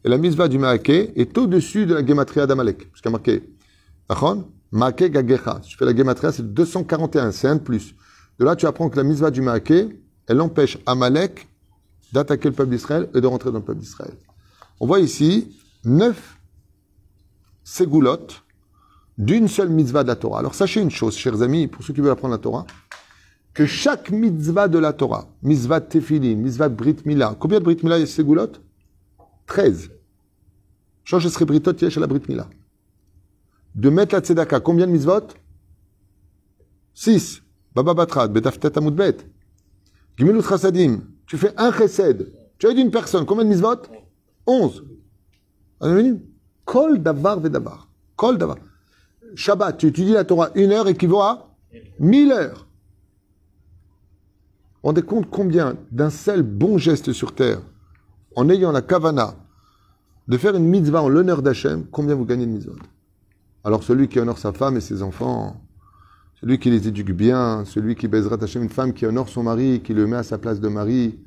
la 0.09 0.17
mitzvah 0.17 0.47
du 0.47 0.57
Maakeh 0.57 1.13
est 1.15 1.37
au-dessus 1.37 1.85
de 1.85 1.93
la 1.93 2.05
Gematria 2.05 2.45
d'Amalek. 2.45 2.89
Parce 2.89 3.01
qu'il 3.01 3.11
y 3.11 3.15
a 3.15 3.17
marqué, 3.17 3.43
Maakeh 4.71 5.09
Gagecha. 5.09 5.61
Tu 5.63 5.77
fais 5.77 5.85
la 5.85 5.95
Gematria, 5.95 6.31
c'est 6.31 6.53
241, 6.53 7.31
c'est 7.31 7.47
un 7.47 7.55
de 7.55 7.61
plus. 7.61 7.95
De 8.37 8.45
là, 8.45 8.55
tu 8.55 8.65
apprends 8.65 8.89
que 8.89 8.97
la 8.97 9.03
mitzvah 9.03 9.31
du 9.31 9.41
Maakeh, 9.41 9.89
elle 10.27 10.41
empêche 10.41 10.77
Amalek 10.85 11.47
d'attaquer 12.13 12.49
le 12.49 12.55
peuple 12.55 12.71
d'Israël 12.71 13.09
et 13.13 13.21
de 13.21 13.27
rentrer 13.27 13.51
dans 13.51 13.59
le 13.59 13.63
peuple 13.63 13.79
d'Israël. 13.79 14.13
On 14.79 14.87
voit 14.87 14.99
ici 14.99 15.55
neuf 15.85 16.37
ségoulottes 17.63 18.43
d'une 19.17 19.47
seule 19.47 19.69
mitzvah 19.69 20.03
de 20.03 20.07
la 20.09 20.15
Torah. 20.15 20.39
Alors 20.39 20.55
sachez 20.55 20.81
une 20.81 20.91
chose, 20.91 21.15
chers 21.15 21.41
amis, 21.41 21.67
pour 21.67 21.83
ceux 21.83 21.93
qui 21.93 22.01
veulent 22.01 22.11
apprendre 22.11 22.33
la 22.33 22.39
Torah, 22.39 22.65
que 23.53 23.65
chaque 23.65 24.11
mitzvah 24.11 24.67
de 24.67 24.79
la 24.79 24.93
Torah, 24.93 25.27
mitzvah 25.41 25.79
de 25.79 25.87
Tefilin, 25.87 26.35
mitzvah 26.35 26.69
Brit 26.69 27.05
Mila, 27.05 27.35
combien 27.39 27.59
de 27.59 27.63
Brit 27.65 27.83
Mila 27.83 27.97
il 27.97 28.01
y 28.01 28.03
a 28.03 28.07
ségoulottes 28.07 28.61
13. 29.47 29.91
Change 31.03 31.27
serait 31.27 31.45
Britot 31.45 31.73
Yesh 31.81 31.97
à 31.97 31.99
la 31.99 32.07
Brit 32.07 32.21
Mila. 32.29 32.47
De 33.75 33.89
mettre 33.89 34.15
la 34.15 34.21
Tzedaka, 34.21 34.59
combien 34.59 34.87
de 34.87 34.91
mitzvot? 34.91 35.27
6. 36.93 37.41
Baba 37.73 37.93
Batrad, 37.93 38.31
Betaftet 38.31 38.77
Amudbet. 38.77 39.17
Gimilut 40.17 40.43
Chasadim, 40.43 41.01
tu 41.25 41.37
fais 41.37 41.53
un 41.57 41.71
chesed, 41.71 42.31
tu 42.57 42.67
aides 42.67 42.77
une 42.77 42.91
personne, 42.91 43.25
combien 43.25 43.45
de 43.45 43.49
mitzvot? 43.49 43.81
11. 44.45 44.83
Kol 46.65 46.99
davar 47.01 47.39
vedavar. 47.39 47.87
Kol 48.15 48.37
davar. 48.37 48.57
Shabbat, 49.35 49.77
tu 49.77 49.87
étudies 49.87 50.13
la 50.13 50.23
Torah, 50.23 50.51
une 50.55 50.71
heure 50.71 50.87
équivaut 50.87 51.21
à 51.21 51.55
1000 51.99 52.31
heures. 52.31 52.67
Rendez 54.83 55.01
compte 55.01 55.29
combien 55.29 55.75
d'un 55.91 56.09
seul 56.09 56.41
bon 56.41 56.77
geste 56.77 57.11
sur 57.11 57.35
terre, 57.35 57.59
en 58.35 58.49
ayant 58.49 58.71
la 58.71 58.81
kavana 58.81 59.35
de 60.27 60.37
faire 60.37 60.55
une 60.55 60.65
mitzvah 60.65 61.01
en 61.01 61.09
l'honneur 61.09 61.41
d'Hachem, 61.41 61.85
combien 61.91 62.15
vous 62.15 62.25
gagnez 62.25 62.45
de 62.45 62.51
mitzvot? 62.51 62.75
Alors 63.63 63.83
celui 63.83 64.07
qui 64.07 64.19
honore 64.19 64.37
sa 64.37 64.53
femme 64.53 64.77
et 64.77 64.81
ses 64.81 65.01
enfants, 65.01 65.59
celui 66.39 66.59
qui 66.59 66.69
les 66.69 66.87
éduque 66.87 67.11
bien, 67.11 67.65
celui 67.65 67.95
qui 67.95 68.07
baisera 68.07 68.37
Hachem, 68.41 68.63
une 68.63 68.69
femme 68.69 68.93
qui 68.93 69.05
honore 69.05 69.27
son 69.27 69.43
mari, 69.43 69.81
qui 69.81 69.93
le 69.93 70.07
met 70.07 70.17
à 70.17 70.23
sa 70.23 70.37
place 70.37 70.61
de 70.61 70.69
mari. 70.69 71.19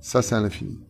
Ça, 0.00 0.22
c'est 0.22 0.34
à 0.34 0.40
l'infini. 0.40 0.80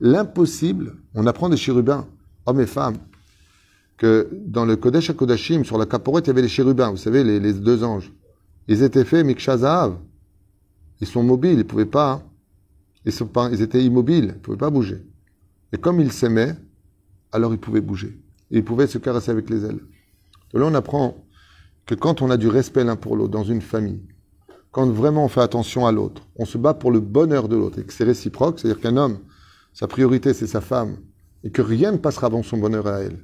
L'impossible, 0.00 0.96
on 1.14 1.26
apprend 1.26 1.48
des 1.48 1.56
chérubins, 1.56 2.06
hommes 2.46 2.60
et 2.60 2.66
femmes, 2.66 2.96
que 3.98 4.28
dans 4.32 4.64
le 4.64 4.76
Kodesh 4.76 5.10
HaKodashim, 5.10 5.64
sur 5.64 5.76
la 5.76 5.84
caporette, 5.84 6.26
il 6.26 6.28
y 6.28 6.30
avait 6.30 6.42
les 6.42 6.48
chérubins, 6.48 6.90
vous 6.90 6.96
savez, 6.96 7.24
les, 7.24 7.52
deux 7.52 7.84
anges. 7.84 8.12
Ils 8.68 8.82
étaient 8.82 9.04
faits 9.04 9.26
Mikshazahav. 9.26 9.96
Ils 11.00 11.06
sont 11.06 11.22
mobiles, 11.22 11.52
ils 11.52 11.58
ne 11.58 11.62
pouvaient 11.64 11.84
pas. 11.84 12.22
Ils, 13.04 13.12
sont 13.12 13.26
pas, 13.26 13.50
ils 13.50 13.60
étaient 13.60 13.82
immobiles, 13.82 14.24
ils 14.24 14.28
ne 14.28 14.32
pouvaient 14.32 14.56
pas 14.56 14.70
bouger. 14.70 15.04
Et 15.72 15.78
comme 15.78 16.00
ils 16.00 16.12
s'aimaient, 16.12 16.54
alors 17.32 17.52
ils 17.52 17.60
pouvaient 17.60 17.80
bouger. 17.80 18.18
Et 18.50 18.58
ils 18.58 18.64
pouvaient 18.64 18.86
se 18.86 18.98
caresser 18.98 19.30
avec 19.30 19.50
les 19.50 19.64
ailes. 19.64 19.80
De 20.54 20.58
là, 20.58 20.66
on 20.66 20.74
apprend 20.74 21.24
que 21.84 21.94
quand 21.94 22.22
on 22.22 22.30
a 22.30 22.36
du 22.36 22.48
respect 22.48 22.84
l'un 22.84 22.96
pour 22.96 23.16
l'autre 23.16 23.32
dans 23.32 23.44
une 23.44 23.62
famille, 23.62 24.02
quand 24.70 24.88
vraiment 24.90 25.24
on 25.24 25.28
fait 25.28 25.40
attention 25.40 25.86
à 25.86 25.92
l'autre, 25.92 26.22
on 26.36 26.44
se 26.44 26.58
bat 26.58 26.74
pour 26.74 26.92
le 26.92 27.00
bonheur 27.00 27.48
de 27.48 27.56
l'autre 27.56 27.78
et 27.80 27.84
que 27.84 27.92
c'est 27.92 28.04
réciproque, 28.04 28.60
c'est-à-dire 28.60 28.80
qu'un 28.80 28.96
homme, 28.96 29.18
sa 29.72 29.88
priorité 29.88 30.34
c'est 30.34 30.46
sa 30.46 30.60
femme, 30.60 30.98
et 31.44 31.50
que 31.50 31.62
rien 31.62 31.92
ne 31.92 31.96
passera 31.96 32.26
avant 32.26 32.42
son 32.42 32.58
bonheur 32.58 32.86
à 32.86 33.00
elle, 33.00 33.18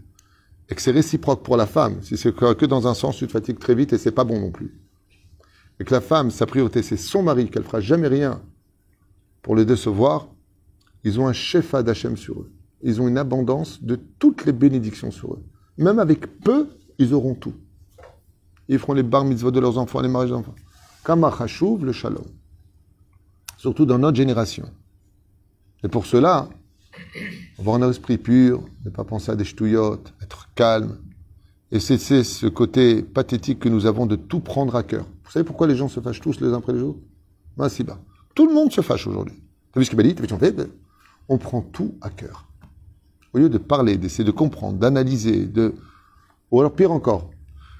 et 0.68 0.74
que 0.74 0.80
c'est 0.80 0.90
réciproque 0.90 1.42
pour 1.42 1.56
la 1.56 1.66
femme, 1.66 2.02
si 2.02 2.16
c'est 2.16 2.34
que, 2.34 2.66
dans 2.66 2.86
un 2.86 2.94
sens 2.94 3.16
tu 3.16 3.26
te 3.26 3.32
fatigues 3.32 3.58
très 3.58 3.74
vite 3.74 3.92
et 3.92 3.98
c'est 3.98 4.12
pas 4.12 4.24
bon 4.24 4.40
non 4.40 4.50
plus, 4.50 4.80
et 5.78 5.84
que 5.84 5.92
la 5.92 6.00
femme, 6.00 6.30
sa 6.30 6.46
priorité 6.46 6.82
c'est 6.82 6.96
son 6.96 7.22
mari, 7.22 7.50
qu'elle 7.50 7.64
fera 7.64 7.80
jamais 7.80 8.08
rien 8.08 8.42
pour 9.42 9.54
le 9.54 9.64
décevoir, 9.64 10.28
ils 11.04 11.20
ont 11.20 11.28
un 11.28 11.34
chef 11.34 11.74
d'Hachem 11.74 12.16
sur 12.16 12.40
eux. 12.40 12.50
Ils 12.82 13.00
ont 13.00 13.08
une 13.08 13.18
abondance 13.18 13.82
de 13.82 13.96
toutes 14.18 14.44
les 14.46 14.52
bénédictions 14.52 15.10
sur 15.10 15.34
eux. 15.34 15.42
Même 15.76 15.98
avec 15.98 16.40
peu, 16.40 16.68
ils 16.98 17.12
auront 17.12 17.34
tout. 17.34 17.54
Ils 18.68 18.78
feront 18.78 18.94
les 18.94 19.02
bar 19.02 19.24
mitzvot 19.24 19.50
de 19.50 19.60
leurs 19.60 19.78
enfants, 19.78 20.00
les 20.00 20.08
mariages 20.08 20.30
d'enfants. 20.30 20.54
Kama 21.04 21.30
le 21.82 21.92
shalom. 21.92 22.24
Surtout 23.58 23.84
dans 23.84 23.98
notre 23.98 24.16
génération. 24.16 24.70
Et 25.82 25.88
pour 25.88 26.06
cela, 26.06 26.48
avoir 27.58 27.76
un 27.82 27.90
esprit 27.90 28.18
pur, 28.18 28.62
ne 28.84 28.90
pas 28.90 29.04
penser 29.04 29.30
à 29.30 29.36
des 29.36 29.44
ch'touillottes, 29.44 30.12
être 30.22 30.48
calme, 30.54 30.96
et 31.70 31.80
cesser 31.80 32.24
ce 32.24 32.46
côté 32.46 33.02
pathétique 33.02 33.58
que 33.58 33.68
nous 33.68 33.86
avons 33.86 34.06
de 34.06 34.16
tout 34.16 34.40
prendre 34.40 34.76
à 34.76 34.82
cœur. 34.82 35.06
Vous 35.24 35.30
savez 35.30 35.44
pourquoi 35.44 35.66
les 35.66 35.76
gens 35.76 35.88
se 35.88 36.00
fâchent 36.00 36.20
tous 36.20 36.40
les 36.40 36.48
uns 36.48 36.58
après 36.58 36.72
les 36.72 36.82
autres? 36.82 37.00
Ben, 37.56 37.68
si 37.68 37.82
bas. 37.82 37.98
Tout 38.34 38.46
le 38.46 38.54
monde 38.54 38.72
se 38.72 38.80
fâche 38.80 39.06
aujourd'hui. 39.06 39.34
T'as 39.72 39.80
vu 39.80 39.84
ce 39.84 39.90
qu'il 39.90 39.96
m'a 39.96 40.02
dit? 40.02 40.14
T'as 40.14 40.22
vu 40.22 40.28
ce 40.28 40.34
qu'on 40.34 40.38
fait? 40.38 40.54
On 41.28 41.38
prend 41.38 41.62
tout 41.62 41.94
à 42.00 42.10
cœur. 42.10 42.46
Au 43.32 43.38
lieu 43.38 43.48
de 43.48 43.58
parler, 43.58 43.96
d'essayer 43.96 44.24
de 44.24 44.30
comprendre, 44.30 44.78
d'analyser, 44.78 45.46
de... 45.46 45.74
Ou 46.50 46.60
alors 46.60 46.74
pire 46.74 46.92
encore, 46.92 47.30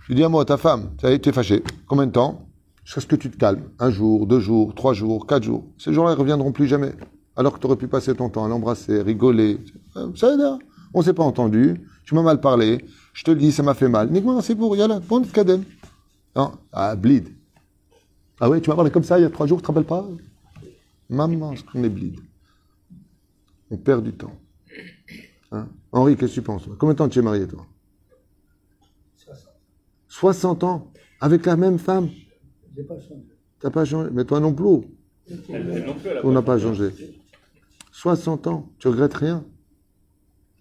je 0.09 0.15
dis 0.15 0.25
à 0.25 0.29
moi, 0.29 0.45
ta 0.45 0.57
femme, 0.57 0.91
tu 0.99 1.07
es 1.07 1.33
fâché. 1.33 1.63
Combien 1.87 2.07
de 2.07 2.13
temps? 2.13 2.47
Jusqu'à 2.85 3.01
ce 3.01 3.07
que 3.07 3.17
tu 3.17 3.31
te 3.31 3.37
calmes. 3.37 3.63
Un 3.79 3.91
jour, 3.91 4.27
deux 4.27 4.41
jours, 4.41 4.75
trois 4.75 4.93
jours, 4.93 5.27
quatre 5.27 5.45
jours. 5.45 5.65
Ces 5.79 5.93
jours-là, 5.93 6.13
ils 6.13 6.19
reviendront 6.19 6.53
plus 6.53 6.67
jamais. 6.67 6.93
Alors 7.37 7.55
que 7.55 7.59
tu 7.59 7.67
aurais 7.67 7.77
pu 7.77 7.89
passer 7.89 8.15
ton 8.15 8.29
temps 8.29 8.45
à 8.45 8.49
l'embrasser, 8.49 9.03
rigoler. 9.03 9.59
Euh, 9.97 10.11
Ça 10.15 10.33
aide, 10.33 10.41
hein 10.41 10.59
On 10.93 11.03
s'est 11.03 11.15
pas 11.15 11.25
entendu. 11.25 11.81
Tu 12.05 12.15
m'as 12.15 12.23
mal 12.23 12.41
parlé. 12.41 12.85
Je 13.13 13.25
te 13.25 13.31
le 13.31 13.39
dis, 13.39 13.51
ça 13.53 13.63
m'a 13.63 13.75
fait 13.75 13.89
mal. 13.89 14.11
Nique-moi, 14.11 14.41
c'est 14.43 14.55
pour, 14.55 14.77
yalla, 14.77 15.01
bon, 15.01 15.23
kadem. 15.23 15.65
Non, 16.37 16.53
ah, 16.73 16.95
bleed. 16.97 17.29
Ah 18.41 18.51
ouais, 18.51 18.61
tu 18.61 18.71
m'as 18.71 18.77
parlé 18.77 18.91
comme 18.91 19.05
ça 19.05 19.19
il 19.19 19.23
y 19.23 19.25
a 19.25 19.31
trois 19.31 19.47
jours, 19.47 19.59
tu 19.59 19.63
te 19.63 19.69
rappelles 19.69 19.85
pas? 19.85 20.07
Maman, 21.09 21.55
ce 21.57 21.63
qu'on 21.63 21.83
est 21.85 21.89
bleed. 21.89 22.19
On 23.71 23.77
perd 23.77 24.05
du 24.05 24.13
temps. 24.13 24.35
Hein? 25.53 25.69
Henri, 25.93 26.17
qu'est-ce 26.17 26.33
que 26.33 26.41
tu 26.41 26.43
penses 26.43 26.65
toi? 26.65 26.75
Combien 26.79 26.95
de 26.95 26.99
temps 26.99 27.09
tu 27.09 27.19
es 27.19 27.23
marié, 27.23 27.47
toi? 27.47 27.67
60 30.09 30.65
ans 30.65 30.93
Avec 31.21 31.47
la 31.47 31.57
même 31.57 31.79
femme? 31.79 32.09
J'ai 32.77 32.83
pas 32.83 32.99
changé. 32.99 33.23
T'as 33.61 33.71
pas 33.71 33.85
changé 33.85 34.11
Mais 34.13 34.25
toi 34.25 34.41
non 34.41 34.53
plus. 34.53 34.87
Elle, 35.29 35.71
elle 35.73 35.87
non 35.87 35.95
plus, 35.95 36.09
elle 36.09 36.19
a 36.19 36.27
On 36.27 36.33
n'a 36.33 36.43
pas 36.43 36.59
changé. 36.59 36.91
Changé. 38.05 38.17
60 38.17 38.47
ans, 38.49 38.69
tu 38.79 38.89
regrettes 38.89 39.15
rien? 39.15 39.45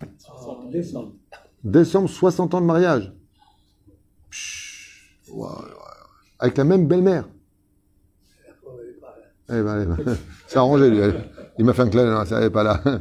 En 0.02 0.70
décembre. 0.70 1.14
Décembre, 1.64 2.10
60 2.10 2.54
ans 2.54 2.62
de 2.62 2.66
mariage. 2.66 3.14
Psh, 4.30 5.20
ouais, 5.30 5.42
ouais. 5.42 5.48
Avec 6.40 6.58
la 6.58 6.64
même 6.64 6.88
belle-mère. 6.88 7.28
Eh 9.50 9.62
ben, 9.62 9.82
eh 9.82 10.04
ben, 10.04 10.18
c'est 10.48 10.58
arrangé, 10.58 10.90
lui. 10.90 11.00
Il 11.58 11.66
m'a 11.66 11.74
fait 11.74 11.84
un 11.84 11.90
clin 11.90 12.26
ça 12.26 12.40
n'est 12.40 12.50
pas 12.50 12.64
là. 12.64 12.82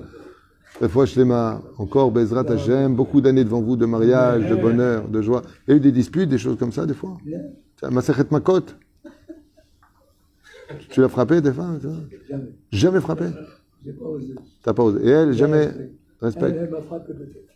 Cette 0.78 0.90
fois, 0.90 1.04
je 1.04 1.20
ma 1.22 1.62
encore 1.78 2.10
Bezrat 2.10 2.50
Hashem, 2.50 2.96
beaucoup 2.96 3.20
d'années 3.20 3.44
devant 3.44 3.60
vous 3.60 3.76
de 3.76 3.86
mariage, 3.86 4.48
de 4.48 4.56
bonheur, 4.56 5.06
de 5.06 5.22
joie. 5.22 5.42
Il 5.66 5.70
y 5.70 5.74
a 5.74 5.76
eu 5.76 5.80
des 5.80 5.92
disputes, 5.92 6.28
des 6.28 6.38
choses 6.38 6.58
comme 6.58 6.72
ça, 6.72 6.86
des 6.86 6.94
fois. 6.94 7.18
Masechet 7.88 8.24
Makot. 8.30 8.62
Tu 10.88 11.00
l'as 11.00 11.08
frappé 11.08 11.40
des 11.40 11.52
fois. 11.52 11.68
Jamais 12.72 13.00
frappé 13.00 13.26
j'ai 13.84 13.92
pas 13.92 14.04
osé. 14.04 14.34
T'as 14.62 14.72
pas 14.72 14.82
osé. 14.82 15.06
Et 15.06 15.10
elle, 15.10 15.32
jamais. 15.32 15.70
Respect. 16.20 16.54
Elle, 16.56 16.70
m'a 16.70 16.80
frappé 16.82 17.12
peut-être. 17.14 17.52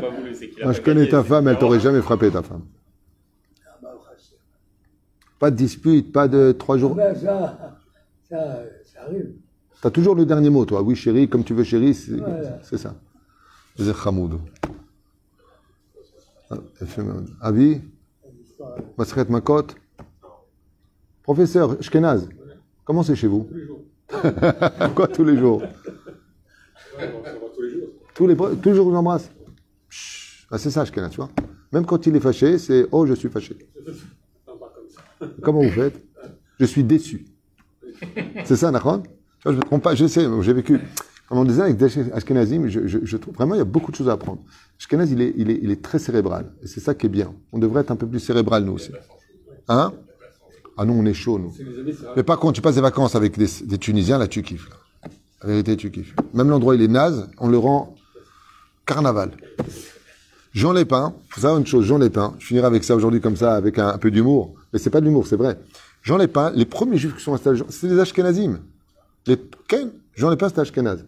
Pas 0.00 0.10
voulu, 0.10 0.34
je 0.34 0.80
connais 0.80 1.08
ta 1.08 1.24
femme, 1.24 1.48
elle 1.48 1.58
t'aurait 1.58 1.80
jamais 1.80 2.00
frappé 2.02 2.30
ta 2.30 2.42
femme. 2.42 2.62
Ah, 3.66 3.78
bah, 3.82 3.98
pas 5.38 5.50
de 5.50 5.56
dispute, 5.56 6.12
pas 6.12 6.28
de 6.28 6.52
trois 6.52 6.78
jours. 6.78 6.96
Ah, 7.00 7.12
bah, 7.12 7.14
ça, 7.14 7.58
ça, 8.28 9.02
arrive. 9.04 9.32
T'as 9.80 9.90
toujours 9.90 10.14
le 10.14 10.24
dernier 10.24 10.50
mot, 10.50 10.64
toi. 10.64 10.82
Oui, 10.82 10.94
chérie, 10.94 11.28
comme 11.28 11.42
tu 11.42 11.52
veux, 11.52 11.64
chérie, 11.64 11.94
c'est 11.94 12.12
voilà. 12.12 12.62
ça. 12.62 12.94
Zekhamoud. 13.76 14.38
Avi 17.40 17.80
Masret 18.96 19.24
Makot 19.28 19.66
Professeur 21.22 21.82
Shkenaz 21.82 22.28
comment 22.84 23.02
c'est 23.02 23.16
chez 23.16 23.26
vous 23.26 23.46
Tous 23.50 23.54
les 23.56 23.66
jours. 23.66 23.82
Quoi 24.94 25.08
tous 25.08 25.24
les 25.24 25.36
jours 25.38 25.62
Ouais, 25.62 27.10
on 27.14 27.48
tous 27.54 27.62
les 27.62 27.70
jours. 27.70 27.88
tous 28.14 28.26
les, 28.26 28.36
tous 28.36 28.68
les 28.68 28.74
jours, 28.74 28.90
vous 28.90 28.96
embrasse 28.96 29.30
Chut. 29.88 30.46
Ah, 30.50 30.58
C'est 30.58 30.70
ça, 30.70 30.84
Shkenaz, 30.84 31.10
tu 31.10 31.16
vois. 31.16 31.30
Même 31.72 31.86
quand 31.86 32.06
il 32.06 32.14
est 32.16 32.20
fâché, 32.20 32.58
c'est 32.58 32.86
Oh, 32.92 33.06
je 33.06 33.14
suis 33.14 33.28
fâché. 33.28 33.56
Non, 34.46 34.56
pas 34.58 34.72
comme 34.74 34.88
ça. 34.88 35.34
Comment 35.42 35.62
vous 35.62 35.70
faites? 35.70 36.02
Je 36.60 36.66
suis 36.66 36.84
déçu. 36.84 37.24
C'est 38.44 38.56
ça, 38.56 38.70
Nachon 38.70 39.02
je 39.44 39.50
me 39.50 39.60
trompe 39.60 39.82
pas, 39.82 39.94
je 39.96 40.06
sais, 40.06 40.24
j'ai 40.42 40.52
vécu 40.52 40.78
pendant 41.28 41.44
des 41.44 41.58
années 41.58 41.74
avec 41.80 42.12
Ashkenazim, 42.12 42.68
je, 42.68 42.86
je, 42.86 42.98
je 43.02 43.16
trouve 43.16 43.34
vraiment 43.34 43.54
il 43.54 43.58
y 43.58 43.62
a 43.62 43.64
beaucoup 43.64 43.90
de 43.90 43.96
choses 43.96 44.08
à 44.08 44.12
apprendre. 44.12 44.42
Ashkenaz, 44.78 45.10
il 45.10 45.20
est, 45.20 45.32
il 45.36 45.50
est, 45.50 45.58
il 45.62 45.70
est 45.70 45.82
très 45.82 45.98
cérébral, 45.98 46.52
et 46.62 46.66
c'est 46.68 46.78
ça 46.78 46.94
qui 46.94 47.06
est 47.06 47.08
bien. 47.08 47.34
On 47.52 47.58
devrait 47.58 47.80
être 47.80 47.90
un 47.90 47.96
peu 47.96 48.06
plus 48.06 48.20
cérébral, 48.20 48.64
nous 48.64 48.74
aussi. 48.74 48.92
Hein? 49.66 49.92
Ah 50.76 50.84
non, 50.84 50.94
on 50.94 51.04
est 51.06 51.14
chaud, 51.14 51.38
nous. 51.38 51.52
Les. 51.84 51.94
Mais 52.16 52.22
par 52.22 52.38
contre, 52.38 52.54
tu 52.54 52.62
passes 52.62 52.76
des 52.76 52.80
vacances 52.80 53.14
avec 53.14 53.36
des, 53.38 53.48
des 53.64 53.78
Tunisiens, 53.78 54.18
là, 54.18 54.26
tu 54.26 54.42
kiffes. 54.42 54.68
là. 54.70 54.76
La 55.42 55.48
vérité, 55.48 55.76
tu 55.76 55.90
kiffes. 55.90 56.14
Même 56.34 56.48
l'endroit, 56.50 56.74
il 56.74 56.82
est 56.82 56.88
naze, 56.88 57.28
on 57.38 57.48
le 57.48 57.58
rend 57.58 57.94
carnaval. 58.86 59.32
Jean 60.52 60.72
Lépin, 60.72 61.14
savoir 61.36 61.58
une 61.58 61.66
chose, 61.66 61.86
Jean 61.86 61.98
Lépin, 61.98 62.34
je 62.38 62.46
finirai 62.46 62.66
avec 62.66 62.84
ça 62.84 62.94
aujourd'hui 62.94 63.20
comme 63.20 63.36
ça, 63.36 63.54
avec 63.54 63.78
un, 63.78 63.88
un 63.88 63.98
peu 63.98 64.10
d'humour, 64.10 64.54
mais 64.72 64.78
c'est 64.78 64.90
pas 64.90 65.00
de 65.00 65.06
l'humour, 65.06 65.26
c'est 65.26 65.36
vrai. 65.36 65.58
Jean 66.02 66.16
Lépin, 66.18 66.50
les 66.54 66.66
premiers 66.66 66.98
juifs 66.98 67.16
qui 67.16 67.22
sont 67.22 67.34
installés, 67.34 67.60
c'est 67.70 67.88
des 67.88 67.98
Ashkenazim. 67.98 68.58
Les, 69.26 69.38
Ken, 69.68 69.90
Jean 70.14 70.30
Lépin, 70.30 70.48
c'était 70.48 70.60
Ashkenaz. 70.60 71.04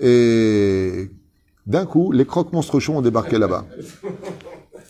Et 0.00 1.10
d'un 1.66 1.86
coup, 1.86 2.12
les 2.12 2.24
croques 2.24 2.52
monstres 2.52 2.80
chauds 2.80 2.94
ont 2.94 3.02
débarqué 3.02 3.38
là-bas. 3.38 3.66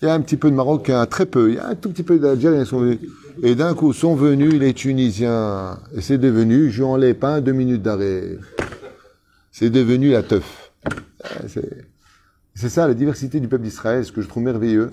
Il 0.03 0.07
y 0.07 0.09
a 0.09 0.15
un 0.15 0.21
petit 0.21 0.37
peu 0.37 0.51
de 0.51 0.55
Marocains, 0.55 1.07
très 1.07 1.27
peu. 1.27 1.51
Il 1.51 1.55
y 1.57 1.59
a 1.59 1.69
un 1.69 1.75
tout 1.75 1.91
petit 1.91 2.03
peu 2.03 2.19
d'Algériens 2.19 2.65
sont 2.65 2.81
venus. 2.81 2.99
Et 3.43 3.55
d'un 3.55 3.75
coup, 3.75 3.93
sont 3.93 4.15
venus 4.15 4.55
les 4.55 4.75
Tunisiens. 4.75 5.79
Et 5.95 6.01
c'est 6.01 6.19
devenu 6.19 6.71
Jean 6.71 6.97
Lépin, 6.97 7.41
deux 7.41 7.53
minutes 7.53 7.83
d'arrêt. 7.83 8.39
C'est 9.53 9.71
devenu 9.71 10.11
la 10.11 10.23
teuf. 10.23 10.73
C'est 11.49 11.87
c'est 12.57 12.71
ça 12.71 12.89
la 12.89 12.95
diversité 12.95 13.39
du 13.39 13.49
peuple 13.49 13.65
d'Israël. 13.65 14.03
Ce 14.03 14.11
que 14.11 14.23
je 14.23 14.29
trouve 14.29 14.43
merveilleux, 14.43 14.91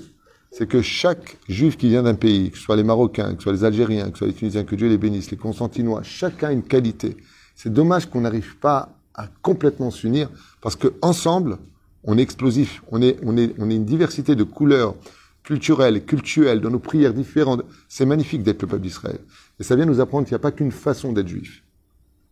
c'est 0.51 0.67
que 0.67 0.81
chaque 0.81 1.37
juif 1.47 1.77
qui 1.77 1.87
vient 1.87 2.03
d'un 2.03 2.13
pays, 2.13 2.51
que 2.51 2.57
ce 2.57 2.63
soit 2.63 2.75
les 2.75 2.83
Marocains, 2.83 3.35
que 3.35 3.37
ce 3.37 3.43
soit 3.43 3.53
les 3.53 3.63
Algériens, 3.63 4.11
que 4.11 4.17
ce 4.17 4.17
soit 4.19 4.27
les 4.27 4.33
Tunisiens, 4.33 4.65
que 4.65 4.75
Dieu 4.75 4.89
les 4.89 4.97
bénisse, 4.97 5.31
les 5.31 5.37
Constantinois, 5.37 6.03
chacun 6.03 6.49
a 6.49 6.51
une 6.51 6.63
qualité. 6.63 7.15
C'est 7.55 7.71
dommage 7.71 8.07
qu'on 8.09 8.19
n'arrive 8.19 8.57
pas 8.57 8.97
à 9.15 9.29
complètement 9.41 9.91
s'unir 9.91 10.29
parce 10.59 10.75
que 10.75 10.93
ensemble, 11.01 11.57
on 12.03 12.17
est 12.17 12.21
explosif. 12.21 12.83
On 12.91 13.01
est, 13.01 13.19
une 13.21 13.85
diversité 13.85 14.35
de 14.35 14.43
couleurs 14.43 14.95
culturelles, 15.43 16.05
cultuelles, 16.05 16.61
dans 16.61 16.69
nos 16.69 16.79
prières 16.79 17.13
différentes. 17.13 17.63
C'est 17.87 18.05
magnifique 18.05 18.43
d'être 18.43 18.61
le 18.61 18.67
peuple 18.67 18.83
d'Israël. 18.83 19.19
Et 19.59 19.63
ça 19.63 19.75
vient 19.75 19.85
nous 19.85 19.99
apprendre 19.99 20.25
qu'il 20.25 20.33
n'y 20.33 20.37
a 20.37 20.39
pas 20.39 20.51
qu'une 20.51 20.71
façon 20.71 21.13
d'être 21.13 21.27
juif. 21.27 21.63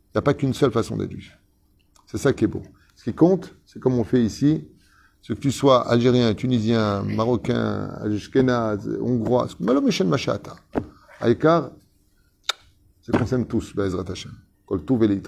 Il 0.09 0.17
n'y 0.17 0.19
a 0.19 0.21
pas 0.21 0.33
qu'une 0.33 0.53
seule 0.53 0.71
façon 0.71 0.97
d'être 0.97 1.11
juif. 1.11 1.37
C'est 2.05 2.17
ça 2.17 2.33
qui 2.33 2.43
est 2.43 2.47
beau. 2.47 2.63
Ce 2.95 3.03
qui 3.05 3.13
compte, 3.13 3.55
c'est 3.65 3.79
comme 3.79 3.97
on 3.97 4.03
fait 4.03 4.21
ici, 4.21 4.67
ce 5.21 5.33
que 5.33 5.39
tu 5.39 5.51
sois 5.51 5.87
algérien, 5.87 6.33
tunisien, 6.33 7.03
marocain, 7.03 7.89
ashkenaz, 8.03 8.87
hongrois, 9.01 9.47
malom 9.59 9.85
Michel 9.85 10.07
machata. 10.07 10.55
Aïkar, 11.19 11.71
c'est 13.01 13.15
qu'on 13.15 13.25
s'aime 13.25 13.47
tous, 13.47 13.73
Bezrat 13.75 14.09
Hashem. 14.09 14.33
Kol 14.65 14.83
tuv. 14.83 15.21